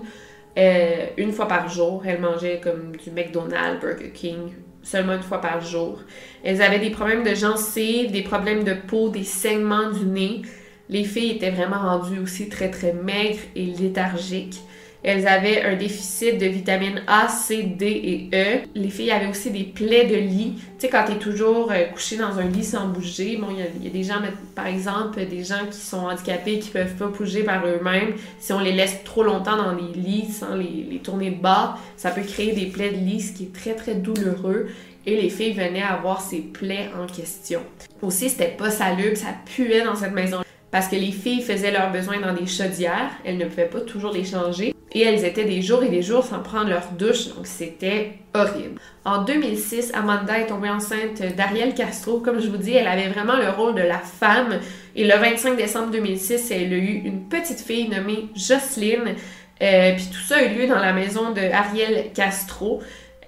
[0.57, 5.41] Euh, une fois par jour, elles mangeaient comme du McDonald's, Burger King, seulement une fois
[5.41, 5.99] par jour.
[6.43, 10.41] Elles avaient des problèmes de gencives, des problèmes de peau, des saignements du nez.
[10.89, 14.61] Les filles étaient vraiment rendues aussi très très maigres et léthargiques.
[15.01, 18.61] Elles avaient un déficit de vitamines A, C, D et E.
[18.75, 20.55] Les filles avaient aussi des plaies de lit.
[20.57, 23.85] Tu sais, quand tu es toujours euh, couché dans un lit sans bouger, bon, il
[23.85, 24.19] y, a des gens,
[24.55, 28.13] par exemple, des gens qui sont handicapés, qui peuvent pas bouger par eux-mêmes.
[28.39, 32.21] Si on les laisse trop longtemps dans les lits sans les, tourner bas, ça peut
[32.21, 34.67] créer des plaies de lit, ce qui est très, très douloureux.
[35.05, 37.61] Et les filles venaient avoir ces plaies en question.
[38.01, 41.91] Aussi, c'était pas salubre, ça puait dans cette maison parce que les filles faisaient leurs
[41.91, 45.61] besoins dans des chaudières, elles ne pouvaient pas toujours les changer, et elles étaient des
[45.61, 48.79] jours et des jours sans prendre leur douche, donc c'était horrible.
[49.05, 52.19] En 2006, Amanda est tombée enceinte d'Ariel Castro.
[52.19, 54.59] Comme je vous dis, elle avait vraiment le rôle de la femme,
[54.95, 59.15] et le 25 décembre 2006, elle a eu une petite fille nommée Jocelyne,
[59.61, 62.81] euh, puis tout ça a eu lieu dans la maison de Ariel Castro.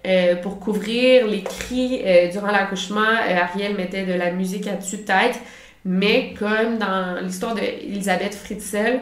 [0.08, 5.40] Euh, pour couvrir les cris euh, durant l'accouchement, Ariel mettait de la musique à dessus-tête.
[5.86, 9.02] Mais comme dans l'histoire d'Elisabeth Fritzel,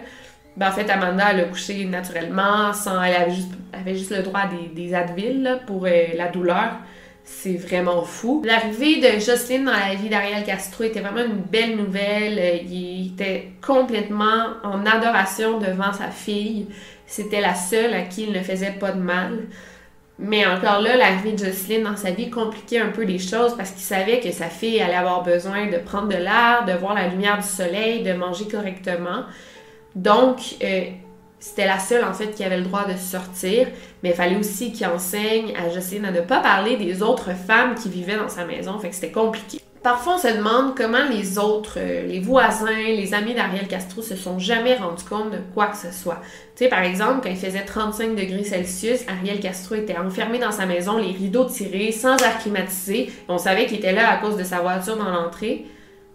[0.55, 3.15] ben en fait, Amanda, elle a couché naturellement, sans, elle
[3.73, 4.95] avait juste, le droit à des, des
[5.65, 6.73] pour euh, la douleur.
[7.23, 8.41] C'est vraiment fou.
[8.43, 12.39] L'arrivée de Jocelyne dans la vie d'Ariel Castro était vraiment une belle nouvelle.
[12.39, 16.67] Euh, il était complètement en adoration devant sa fille.
[17.05, 19.47] C'était la seule à qui il ne faisait pas de mal.
[20.21, 23.71] Mais encore là, l'arrivée de Jocelyne dans sa vie compliquait un peu les choses parce
[23.71, 27.07] qu'il savait que sa fille allait avoir besoin de prendre de l'air, de voir la
[27.07, 29.23] lumière du soleil, de manger correctement.
[29.95, 30.87] Donc, euh,
[31.39, 33.67] c'était la seule en fait qui avait le droit de sortir,
[34.03, 37.75] mais il fallait aussi qu'il enseigne à Jocelyne à ne pas parler des autres femmes
[37.75, 39.59] qui vivaient dans sa maison, fait que c'était compliqué.
[39.81, 44.17] Parfois, on se demande comment les autres, euh, les voisins, les amis d'Ariel Castro se
[44.17, 46.19] sont jamais rendus compte de quoi que ce soit.
[46.55, 50.51] Tu sais, par exemple, quand il faisait 35 degrés Celsius, Ariel Castro était enfermé dans
[50.51, 52.39] sa maison, les rideaux tirés, sans air.
[53.29, 55.65] On savait qu'il était là à cause de sa voiture dans l'entrée.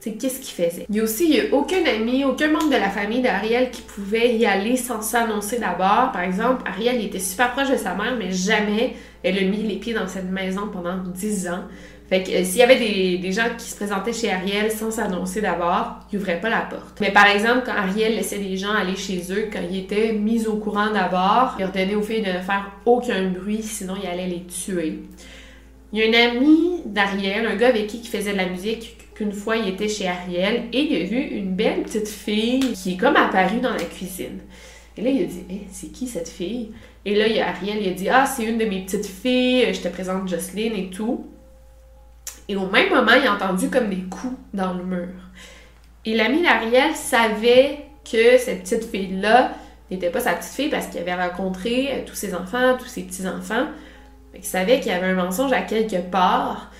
[0.02, 0.84] Tu sais, qu'est-ce qu'il faisait?
[0.90, 4.44] Il y a aussi aucun ami, aucun membre de la famille d'Ariel qui pouvait y
[4.44, 6.12] aller sans s'annoncer d'abord.
[6.12, 9.76] Par exemple, Ariel était super proche de sa mère, mais jamais elle a mis les
[9.76, 11.64] pieds dans cette maison pendant 10 ans.
[12.08, 15.40] Fait que euh, s'il y avait des, gens qui se présentaient chez Ariel sans s'annoncer
[15.40, 17.00] d'abord, ils ouvraient pas la porte.
[17.00, 20.46] Mais par exemple, quand Ariel laissait des gens aller chez eux, quand ils étaient mis
[20.46, 24.28] au courant d'abord, il ordonnait aux filles de ne faire aucun bruit, sinon il allait
[24.28, 25.00] les tuer.
[25.92, 28.98] Il y a un ami d'Ariel, un gars avec qui il faisait de la musique,
[29.14, 32.94] qu'une fois il était chez Ariel et il a vu une belle petite fille qui
[32.94, 34.40] est comme apparue dans la cuisine.
[34.96, 36.70] Et là, il a dit, hey, c'est qui cette fille?
[37.04, 39.06] Et là, il y a Ariel, il a dit, ah, c'est une de mes petites
[39.06, 41.26] filles, je te présente Jocelyne et tout.
[42.48, 45.08] Et au même moment, il a entendu comme des coups dans le mur.
[46.04, 49.52] Et l'ami d'Ariel savait que cette petite fille-là
[49.90, 53.66] n'était pas sa petite fille parce qu'il avait rencontré tous ses enfants, tous ses petits-enfants.
[54.36, 56.70] Il savait qu'il y avait un mensonge à quelque part.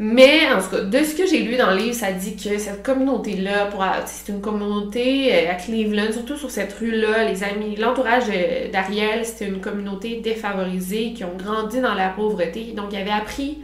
[0.00, 2.58] Mais en tout cas, de ce que j'ai lu dans le livre, ça dit que
[2.58, 3.68] cette communauté-là,
[4.06, 8.26] c'est une communauté à Cleveland, surtout sur cette rue-là, les amis, l'entourage
[8.72, 12.74] d'Ariel, c'était une communauté défavorisée qui ont grandi dans la pauvreté.
[12.76, 13.58] Donc, il avait appris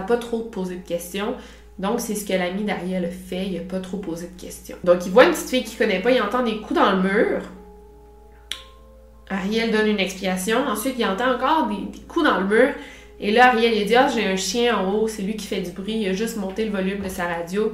[0.00, 1.34] pas trop poser de questions.
[1.78, 4.76] Donc, c'est ce que l'ami d'Ariel fait, il a pas trop posé de questions.
[4.84, 7.02] Donc, il voit une petite fille qu'il connaît pas, il entend des coups dans le
[7.02, 7.42] mur.
[9.28, 10.58] Ariel donne une explication.
[10.68, 12.74] Ensuite, il entend encore des, des coups dans le mur.
[13.20, 15.60] Et là, Ariel, il dit Ah, j'ai un chien en haut, c'est lui qui fait
[15.60, 15.96] du bruit.
[15.96, 17.72] Il a juste monté le volume de sa radio.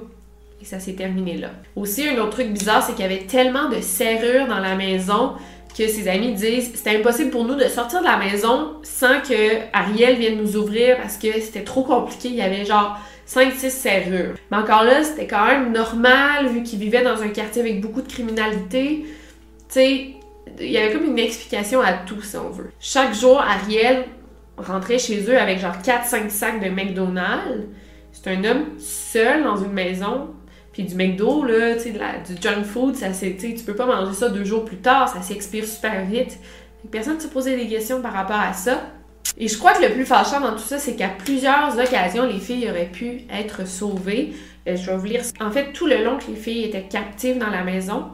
[0.63, 1.51] Et ça s'est terminé là.
[1.75, 5.33] Aussi, un autre truc bizarre, c'est qu'il y avait tellement de serrures dans la maison
[5.73, 9.59] que ses amis disent c'était impossible pour nous de sortir de la maison sans que
[9.73, 12.29] Ariel vienne nous ouvrir parce que c'était trop compliqué.
[12.29, 14.35] Il y avait genre 5-6 serrures.
[14.51, 18.03] Mais encore là, c'était quand même normal vu qu'il vivait dans un quartier avec beaucoup
[18.03, 19.05] de criminalité.
[19.05, 19.11] Tu
[19.69, 20.11] sais,
[20.59, 22.71] il y avait comme une explication à tout, si on veut.
[22.81, 24.05] Chaque jour, Ariel
[24.57, 27.67] rentrait chez eux avec genre 4-5 sacs de McDonald's.
[28.13, 30.31] C'est un homme seul dans une maison.
[30.73, 34.29] Puis du McDo, là, tu sais, du junk food, ça tu peux pas manger ça
[34.29, 36.39] deux jours plus tard, ça s'expire super vite.
[36.91, 38.81] Personne ne se posait des questions par rapport à ça.
[39.37, 42.39] Et je crois que le plus fâchant dans tout ça, c'est qu'à plusieurs occasions, les
[42.39, 44.33] filles auraient pu être sauvées.
[44.69, 45.23] Euh, je vais vous lire.
[45.41, 48.07] En fait, tout le long que les filles étaient captives dans la maison,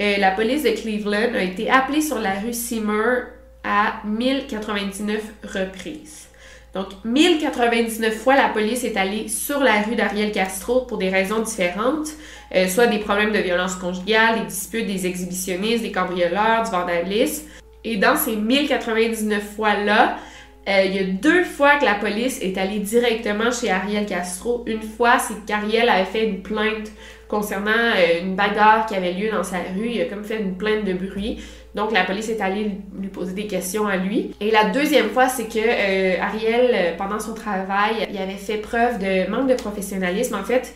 [0.00, 3.24] euh, la police de Cleveland a été appelée sur la rue Seymour
[3.64, 6.28] à 1099 reprises.
[6.74, 11.40] Donc, 1099 fois, la police est allée sur la rue d'Ariel Castro pour des raisons
[11.40, 12.08] différentes,
[12.54, 17.44] euh, soit des problèmes de violence conjugale, des disputes, des exhibitionnistes, des cambrioleurs, du vandalisme.
[17.84, 20.16] Et dans ces 1099 fois-là,
[20.68, 24.62] euh, il y a deux fois que la police est allée directement chez Ariel Castro.
[24.66, 26.90] Une fois, c'est qu'Ariel avait fait une plainte
[27.26, 29.88] concernant euh, une bagarre qui avait lieu dans sa rue.
[29.88, 31.42] Il a comme fait une plainte de bruit.
[31.74, 34.34] Donc la police est allée lui poser des questions à lui.
[34.40, 38.98] Et la deuxième fois, c'est que euh, Ariel, pendant son travail, il avait fait preuve
[38.98, 40.34] de manque de professionnalisme.
[40.34, 40.74] En fait,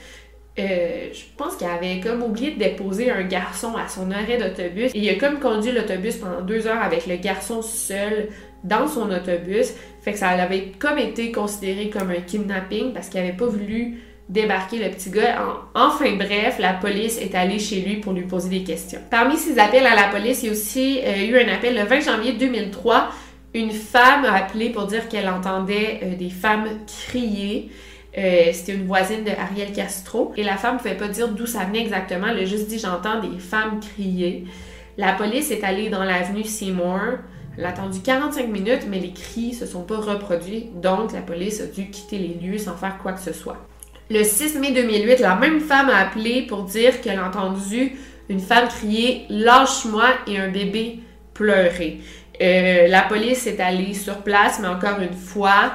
[0.56, 4.92] je pense qu'il avait comme oublié de déposer un garçon à son arrêt d'autobus.
[4.94, 8.28] Et il a comme conduit l'autobus pendant deux heures avec le garçon seul
[8.64, 9.72] dans son autobus.
[10.02, 13.98] Fait que ça avait comme été considéré comme un kidnapping parce qu'il n'avait pas voulu
[14.28, 15.38] débarquer le petit gars.
[15.74, 19.00] enfin bref, la police est allée chez lui pour lui poser des questions.
[19.10, 21.84] Parmi ces appels à la police, il y a aussi euh, eu un appel le
[21.84, 23.10] 20 janvier 2003.
[23.54, 27.70] Une femme a appelé pour dire qu'elle entendait euh, des femmes crier.
[28.18, 30.32] Euh, c'était une voisine de Ariel Castro.
[30.36, 32.26] Et la femme ne pouvait pas dire d'où ça venait exactement.
[32.28, 34.44] Elle a juste dit j'entends des femmes crier.
[34.98, 36.98] La police est allée dans l'avenue Seymour.
[37.56, 41.62] Elle a attendu 45 minutes, mais les cris se sont pas reproduits, donc la police
[41.62, 43.66] a dû quitter les lieux sans faire quoi que ce soit.
[44.08, 47.96] Le 6 mai 2008, la même femme a appelé pour dire qu'elle a entendu
[48.28, 51.00] une femme crier Lâche-moi et un bébé
[51.34, 52.00] pleurer.
[52.40, 55.72] Euh, la police est allée sur place, mais encore une fois,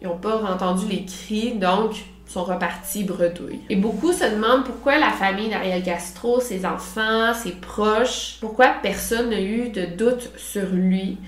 [0.00, 1.96] ils n'ont pas entendu les cris, donc
[2.26, 3.60] sont repartis bredouilles.
[3.68, 9.30] Et beaucoup se demandent pourquoi la famille d'Ariel Castro, ses enfants, ses proches, pourquoi personne
[9.30, 11.18] n'a eu de doute sur lui,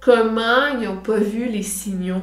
[0.00, 2.22] comment ils n'ont pas vu les signaux?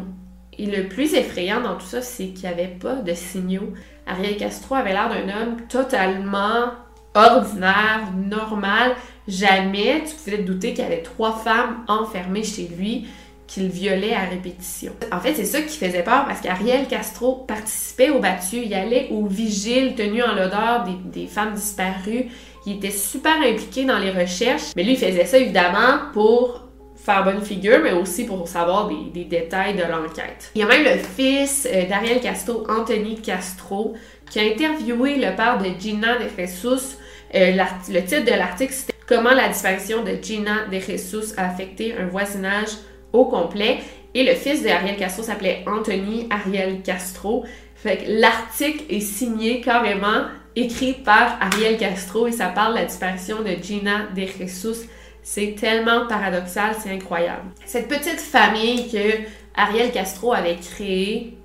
[0.59, 3.73] Et le plus effrayant dans tout ça, c'est qu'il n'y avait pas de signaux.
[4.05, 6.73] Ariel Castro avait l'air d'un homme totalement
[7.15, 8.91] ordinaire, normal.
[9.25, 13.07] Jamais tu pouvais te douter qu'il y avait trois femmes enfermées chez lui
[13.47, 14.91] qu'il violait à répétition.
[15.13, 19.07] En fait, c'est ça qui faisait peur parce qu'Ariel Castro participait au battu, il allait
[19.11, 22.27] aux vigiles tenues en l'odeur des, femmes disparues,
[22.65, 26.68] il était super impliqué dans les recherches, mais lui, il faisait ça évidemment pour
[27.03, 30.51] faire bonne figure, mais aussi pour savoir des, détails de l'enquête.
[30.55, 33.95] Il y a même le fils euh, d'Ariel Castro, Anthony Castro,
[34.29, 36.97] qui a interviewé le père de Gina de Jesus.
[37.35, 37.51] Euh,
[37.89, 42.05] le titre de l'article, c'était Comment la disparition de Gina de Jesus a affecté un
[42.05, 42.69] voisinage
[43.11, 43.79] au complet.
[44.13, 47.43] Et le fils d'Ariel Castro s'appelait Anthony Ariel Castro.
[47.75, 50.25] Fait que l'article est signé carrément,
[50.55, 54.85] écrit par Ariel Castro et ça parle de la disparition de Gina de Jesus.
[55.31, 57.51] C'est tellement paradoxal, c'est incroyable.
[57.63, 61.37] Cette petite famille que Ariel Castro avait créée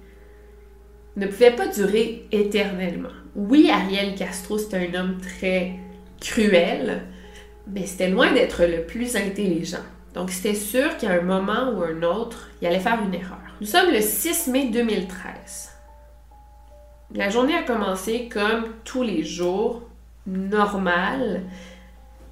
[1.16, 3.12] ne pouvait pas durer éternellement.
[3.37, 5.74] Oui, Ariel Castro, c'est un homme très
[6.18, 7.03] cruel,
[7.66, 9.85] mais c'était loin d'être le plus intelligent.
[10.14, 13.37] Donc, c'était sûr qu'à un moment ou un autre, il allait faire une erreur.
[13.61, 15.72] Nous sommes le 6 mai 2013.
[17.14, 19.82] La journée a commencé comme tous les jours,
[20.26, 21.43] normal.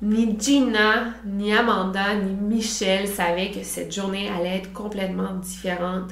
[0.02, 6.10] Ni Gina, ni Amanda, ni Michel savaient que cette journée allait être complètement différente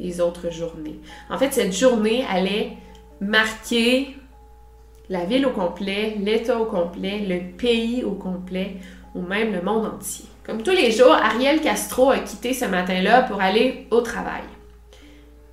[0.00, 0.98] des autres journées.
[1.28, 2.72] En fait, cette journée allait
[3.20, 4.16] marquer
[5.10, 8.76] la ville au complet, l'État au complet, le pays au complet,
[9.14, 10.24] ou même le monde entier.
[10.42, 14.44] Comme tous les jours, Ariel Castro a quitté ce matin-là pour aller au travail.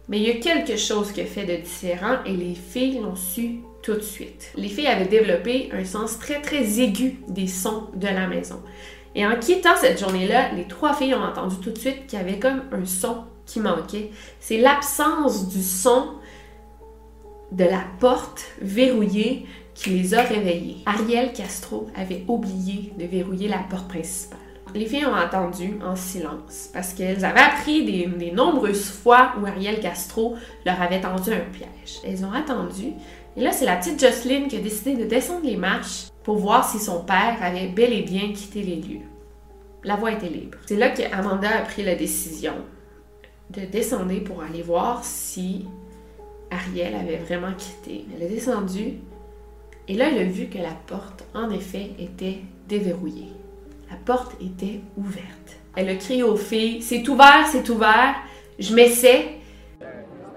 [0.08, 3.18] Mais il y a quelque chose qui a fait de différent et les filles l'ont
[3.18, 4.52] su tout de suite.
[4.56, 8.62] Les filles avaient développé un sens très très aigu des sons de la maison.
[9.14, 12.22] Et en quittant cette journée-là, les trois filles ont entendu tout de suite qu'il y
[12.22, 14.10] avait comme un son qui manquait.
[14.40, 16.14] C'est l'absence du son
[17.52, 20.78] de la porte verrouillée qui les a réveillées.
[20.86, 24.40] Ariel Castro avait oublié de verrouiller la porte principale.
[24.74, 29.80] Les filles ont attendu en silence parce qu'elles avaient appris des, nombreuses fois où Ariel
[29.80, 32.00] Castro leur avait tendu un piège.
[32.04, 32.94] Elles ont attendu
[33.36, 36.70] et là c'est la petite Jocelyne qui a décidé de descendre les marches pour voir
[36.70, 39.06] si son père avait bel et bien quitté les lieux.
[39.84, 40.58] La voie était libre.
[40.66, 42.54] C'est là qu'Amanda a pris la décision
[43.50, 45.66] de descendre pour aller voir si
[46.50, 48.06] Ariel avait vraiment quitté.
[48.16, 48.94] Elle est descendue
[49.88, 53.32] et là elle a vu que la porte en effet était déverrouillée.
[53.90, 55.58] La porte était ouverte.
[55.76, 58.16] Elle a crié aux filles C'est ouvert, c'est ouvert.
[58.60, 59.40] Je m'essaie.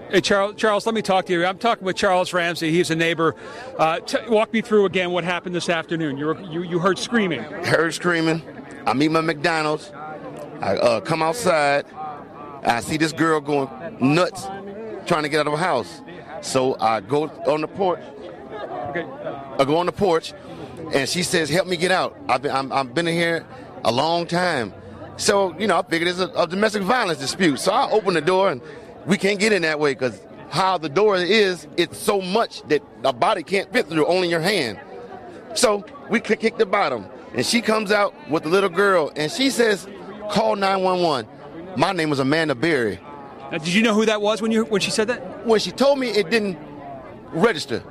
[0.09, 1.45] Hey, Charles, Charles, let me talk to you.
[1.45, 2.71] I'm talking with Charles Ramsey.
[2.71, 3.35] He's a neighbor.
[3.77, 6.17] Uh, t- walk me through again what happened this afternoon.
[6.17, 7.41] You, were, you, you heard screaming.
[7.41, 8.41] Heard screaming.
[8.85, 9.91] I meet my McDonald's.
[10.61, 11.85] I uh, come outside.
[12.63, 13.67] I see this girl going
[13.99, 14.47] nuts
[15.07, 16.01] trying to get out of her house.
[16.39, 17.99] So I go on the porch.
[18.89, 19.05] Okay.
[19.59, 20.33] I go on the porch
[20.93, 22.17] and she says, "Help me get out.
[22.29, 23.45] I've been I'm, I've been in here
[23.83, 24.73] a long time."
[25.17, 27.59] So you know, I figured it's a, a domestic violence dispute.
[27.59, 28.61] So I open the door and
[29.07, 32.83] we can't get in that way because how the door is, it's so much that
[33.03, 34.79] a body can't fit through, only your hand.
[35.55, 37.05] So we kick kick the bottom.
[37.33, 39.87] And she comes out with the little girl and she says,
[40.29, 41.27] call 911.
[41.77, 42.99] My name was Amanda Berry.
[43.51, 45.45] Now, did you know who that was when you when she said that?
[45.45, 46.57] When she told me it didn't
[47.31, 47.83] register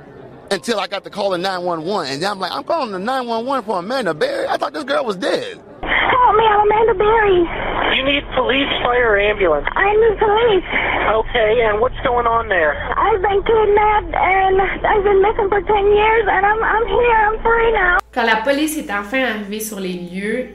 [0.51, 2.13] until I got the call in 911.
[2.13, 4.47] And then I'm like, I'm calling the 911 for Amanda Berry.
[4.47, 5.57] I thought this girl was dead.
[5.81, 7.66] Help me, I'm Amanda Berry.
[7.97, 9.65] You need police, fire, or ambulance.
[9.73, 10.69] I need police.
[11.17, 12.77] Okay, and what's going on there?
[12.95, 17.41] I've been kidnapped and I've been missing for 10 years and I'm, I'm here, I'm
[17.41, 17.97] free now.
[18.11, 20.49] Quand la police est enfin arrivée sur les lieux,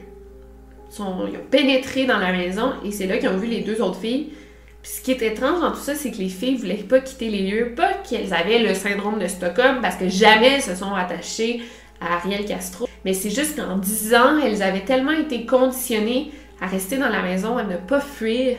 [0.89, 3.81] sont, ils ont pénétré dans la maison et c'est là qu'ils ont vu les deux
[3.81, 4.31] autres filles.
[4.81, 7.27] Puis ce qui est étrange dans tout ça, c'est que les filles voulaient pas quitter
[7.27, 10.93] les lieux, pas qu'elles avaient le syndrome de Stockholm, parce que jamais elles se sont
[10.93, 11.61] attachées
[11.99, 12.87] à Ariel Castro.
[13.03, 16.31] Mais c'est juste qu'en 10 ans, elles avaient tellement été conditionnées
[16.63, 18.55] à rester dans la maison, à ne pas fuir,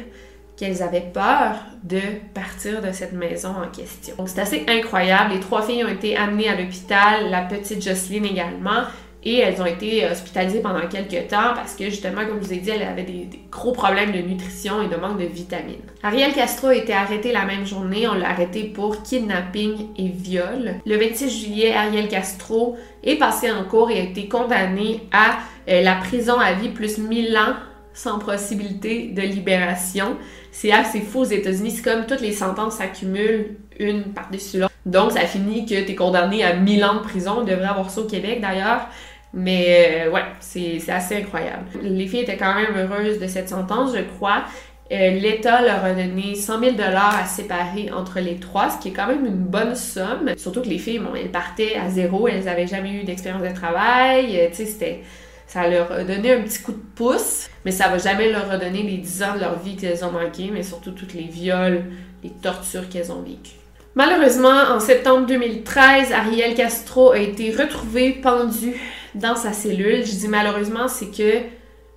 [0.56, 2.00] qu'elles avaient peur de
[2.34, 4.14] partir de cette maison en question.
[4.16, 5.32] Donc c'est assez incroyable.
[5.32, 8.82] Les trois filles ont été amenées à l'hôpital, la petite Jocelyne également.
[9.26, 12.58] Et elles ont été hospitalisées pendant quelques temps parce que justement, comme je vous ai
[12.58, 15.80] dit, elles avaient des, gros problèmes de nutrition et de manque de vitamines.
[16.02, 18.06] Ariel Castro a été arrêtée la même journée.
[18.06, 20.74] On l'a arrêtée pour kidnapping et viol.
[20.84, 25.38] Le 26 juillet, Ariel Castro est passée en cours et a été condamnée à
[25.70, 27.54] euh, la prison à vie plus 1000 ans
[27.94, 30.16] sans possibilité de libération.
[30.52, 31.70] C'est assez fou aux États-Unis.
[31.70, 34.74] C'est comme toutes les sentences s'accumulent une par-dessus l'autre.
[34.84, 37.38] Donc, ça finit que tu es condamné à 1000 ans de prison.
[37.38, 38.88] On devrait avoir ça au Québec d'ailleurs.
[39.32, 41.64] Mais euh, ouais, c'est assez incroyable.
[41.82, 44.44] Les filles étaient quand même heureuses de cette sentence, je crois.
[44.92, 48.92] Euh, L'État leur a donné 100 000 à séparer entre les trois, ce qui est
[48.92, 50.30] quand même une bonne somme.
[50.36, 53.54] Surtout que les filles, bon, elles partaient à zéro, elles n'avaient jamais eu d'expérience de
[53.54, 54.38] travail.
[54.38, 55.00] Euh, tu sais, c'était
[55.46, 58.82] ça leur a donné un petit coup de pouce, mais ça va jamais leur redonner
[58.82, 61.84] les 10 ans de leur vie qu'elles ont manqué, mais surtout toutes les viols,
[62.22, 63.58] les tortures qu'elles ont vécues.
[63.94, 68.74] Malheureusement, en septembre 2013, Ariel Castro a été retrouvé pendu
[69.14, 70.04] dans sa cellule.
[70.04, 71.44] Je dis malheureusement, c'est que,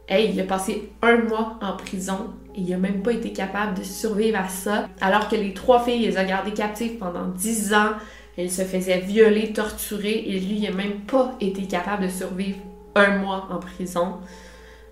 [0.07, 3.79] hey, il a passé un mois en prison et il a même pas été capable
[3.79, 7.25] de survivre à ça, alors que les trois filles, il les a gardées captives pendant
[7.27, 7.93] 10 ans.
[8.37, 12.59] Elles se faisaient violer, torturer et lui, il a même pas été capable de survivre
[12.97, 14.15] un mois en prison.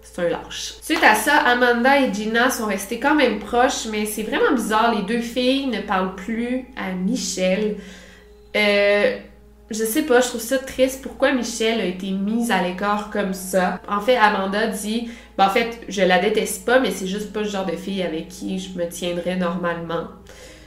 [0.01, 0.75] C'est un lâche.
[0.81, 4.93] Suite à ça, Amanda et Gina sont restées quand même proches, mais c'est vraiment bizarre.
[4.95, 7.77] Les deux filles ne parlent plus à Michel.
[8.55, 9.17] Euh,
[9.71, 11.01] je sais pas, je trouve ça triste.
[11.01, 13.81] Pourquoi Michel a été mise à l'écart comme ça?
[13.89, 17.41] En fait, Amanda dit, ben, en fait, je la déteste pas, mais c'est juste pas
[17.41, 20.07] le genre de fille avec qui je me tiendrais normalement.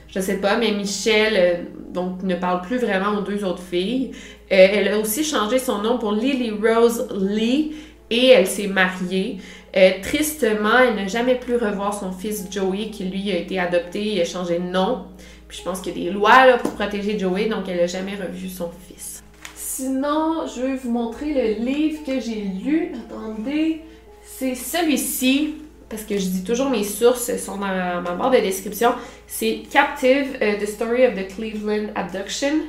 [0.08, 4.12] Je sais pas, mais Michel euh, donc ne parle plus vraiment aux deux autres filles.
[4.50, 7.74] Euh, elle a aussi changé son nom pour Lily Rose Lee
[8.10, 9.38] et elle s'est mariée.
[9.76, 14.16] Euh, tristement, elle n'a jamais pu revoir son fils Joey qui lui a été adopté
[14.16, 15.04] et a changé de nom.
[15.46, 18.14] Puis je pense qu'il y a des lois pour protéger Joey, donc elle n'a jamais
[18.14, 19.22] revu son fils.
[19.54, 22.92] Sinon, je vais vous montrer le livre que j'ai lu.
[22.94, 23.82] Attendez,
[24.24, 25.54] c'est celui-ci
[25.88, 28.92] parce que je dis toujours mes sources sont dans ma barre de description.
[29.26, 32.60] C'est Captive, uh, The Story of the Cleveland Abduction.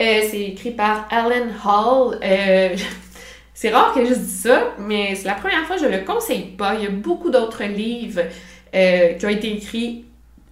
[0.00, 2.18] Euh, c'est écrit par Alan Hall.
[2.22, 2.76] Euh,
[3.54, 6.54] c'est rare que je dise ça, mais c'est la première fois que je le conseille
[6.56, 6.74] pas.
[6.74, 8.22] Il y a beaucoup d'autres livres
[8.74, 10.04] euh, qui ont été écrits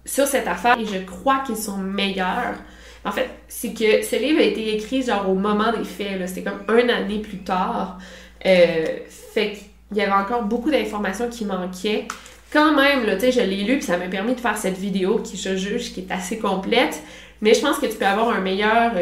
[0.03, 2.55] sur cette affaire et je crois qu'ils sont meilleurs.
[3.03, 6.27] En fait, c'est que ce livre a été écrit genre au moment des faits.
[6.27, 7.99] C'était comme une année plus tard.
[8.41, 12.07] fait qu'il y avait encore beaucoup d'informations qui manquaient.
[12.51, 15.55] Quand même, je l'ai lu puis ça m'a permis de faire cette vidéo qui, je
[15.55, 17.03] juge, qui est assez complète.
[17.41, 18.93] Mais je pense que tu peux avoir un meilleur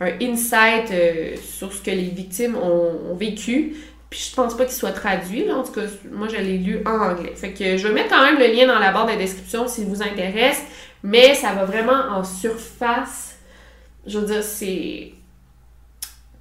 [0.00, 3.76] un insight euh, sur ce que les victimes ont, vécu.
[4.10, 5.50] Puis je pense pas qu'il soit traduit.
[5.50, 7.32] En tout cas, moi, je l'ai lu en anglais.
[7.34, 9.84] Fait que je vais mettre quand même le lien dans la barre de description si
[9.84, 10.62] vous intéresse.
[11.02, 13.36] Mais ça va vraiment en surface.
[14.06, 15.12] Je veux dire, c'est...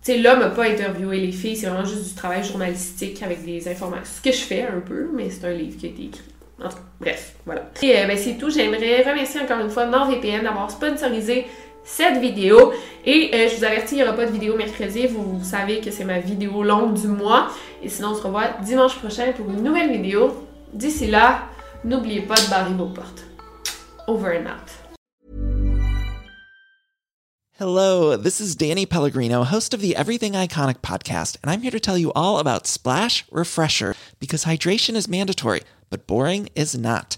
[0.04, 1.58] Tu sais, l'homme n'a pas interviewé les filles.
[1.58, 4.14] C'est vraiment juste du travail journalistique avec des informations.
[4.18, 6.22] Ce que je fais un peu, mais c'est un livre qui a été écrit.
[6.64, 7.70] En bref, voilà.
[7.84, 8.50] Et euh, ben, c'est tout.
[8.50, 11.46] J'aimerais remercier encore une fois NordVPN d'avoir sponsorisé
[11.88, 12.74] cette vidéo.
[13.06, 15.08] Et euh, je vous avertis, il n'y aura pas de vidéo mercredi.
[15.08, 17.50] Vous, savez que c'est ma vidéo longue du mois.
[17.82, 20.48] Et sinon, on se revoit dimanche prochain pour une nouvelle vidéo.
[20.74, 21.46] D'ici là,
[21.84, 23.24] n'oubliez pas de barrer vos portes.
[24.08, 24.72] Over and out.
[27.60, 31.80] Hello, this is Danny Pellegrino, host of the Everything Iconic podcast, and I'm here to
[31.80, 37.18] tell you all about Splash Refresher because hydration is mandatory, but boring is not.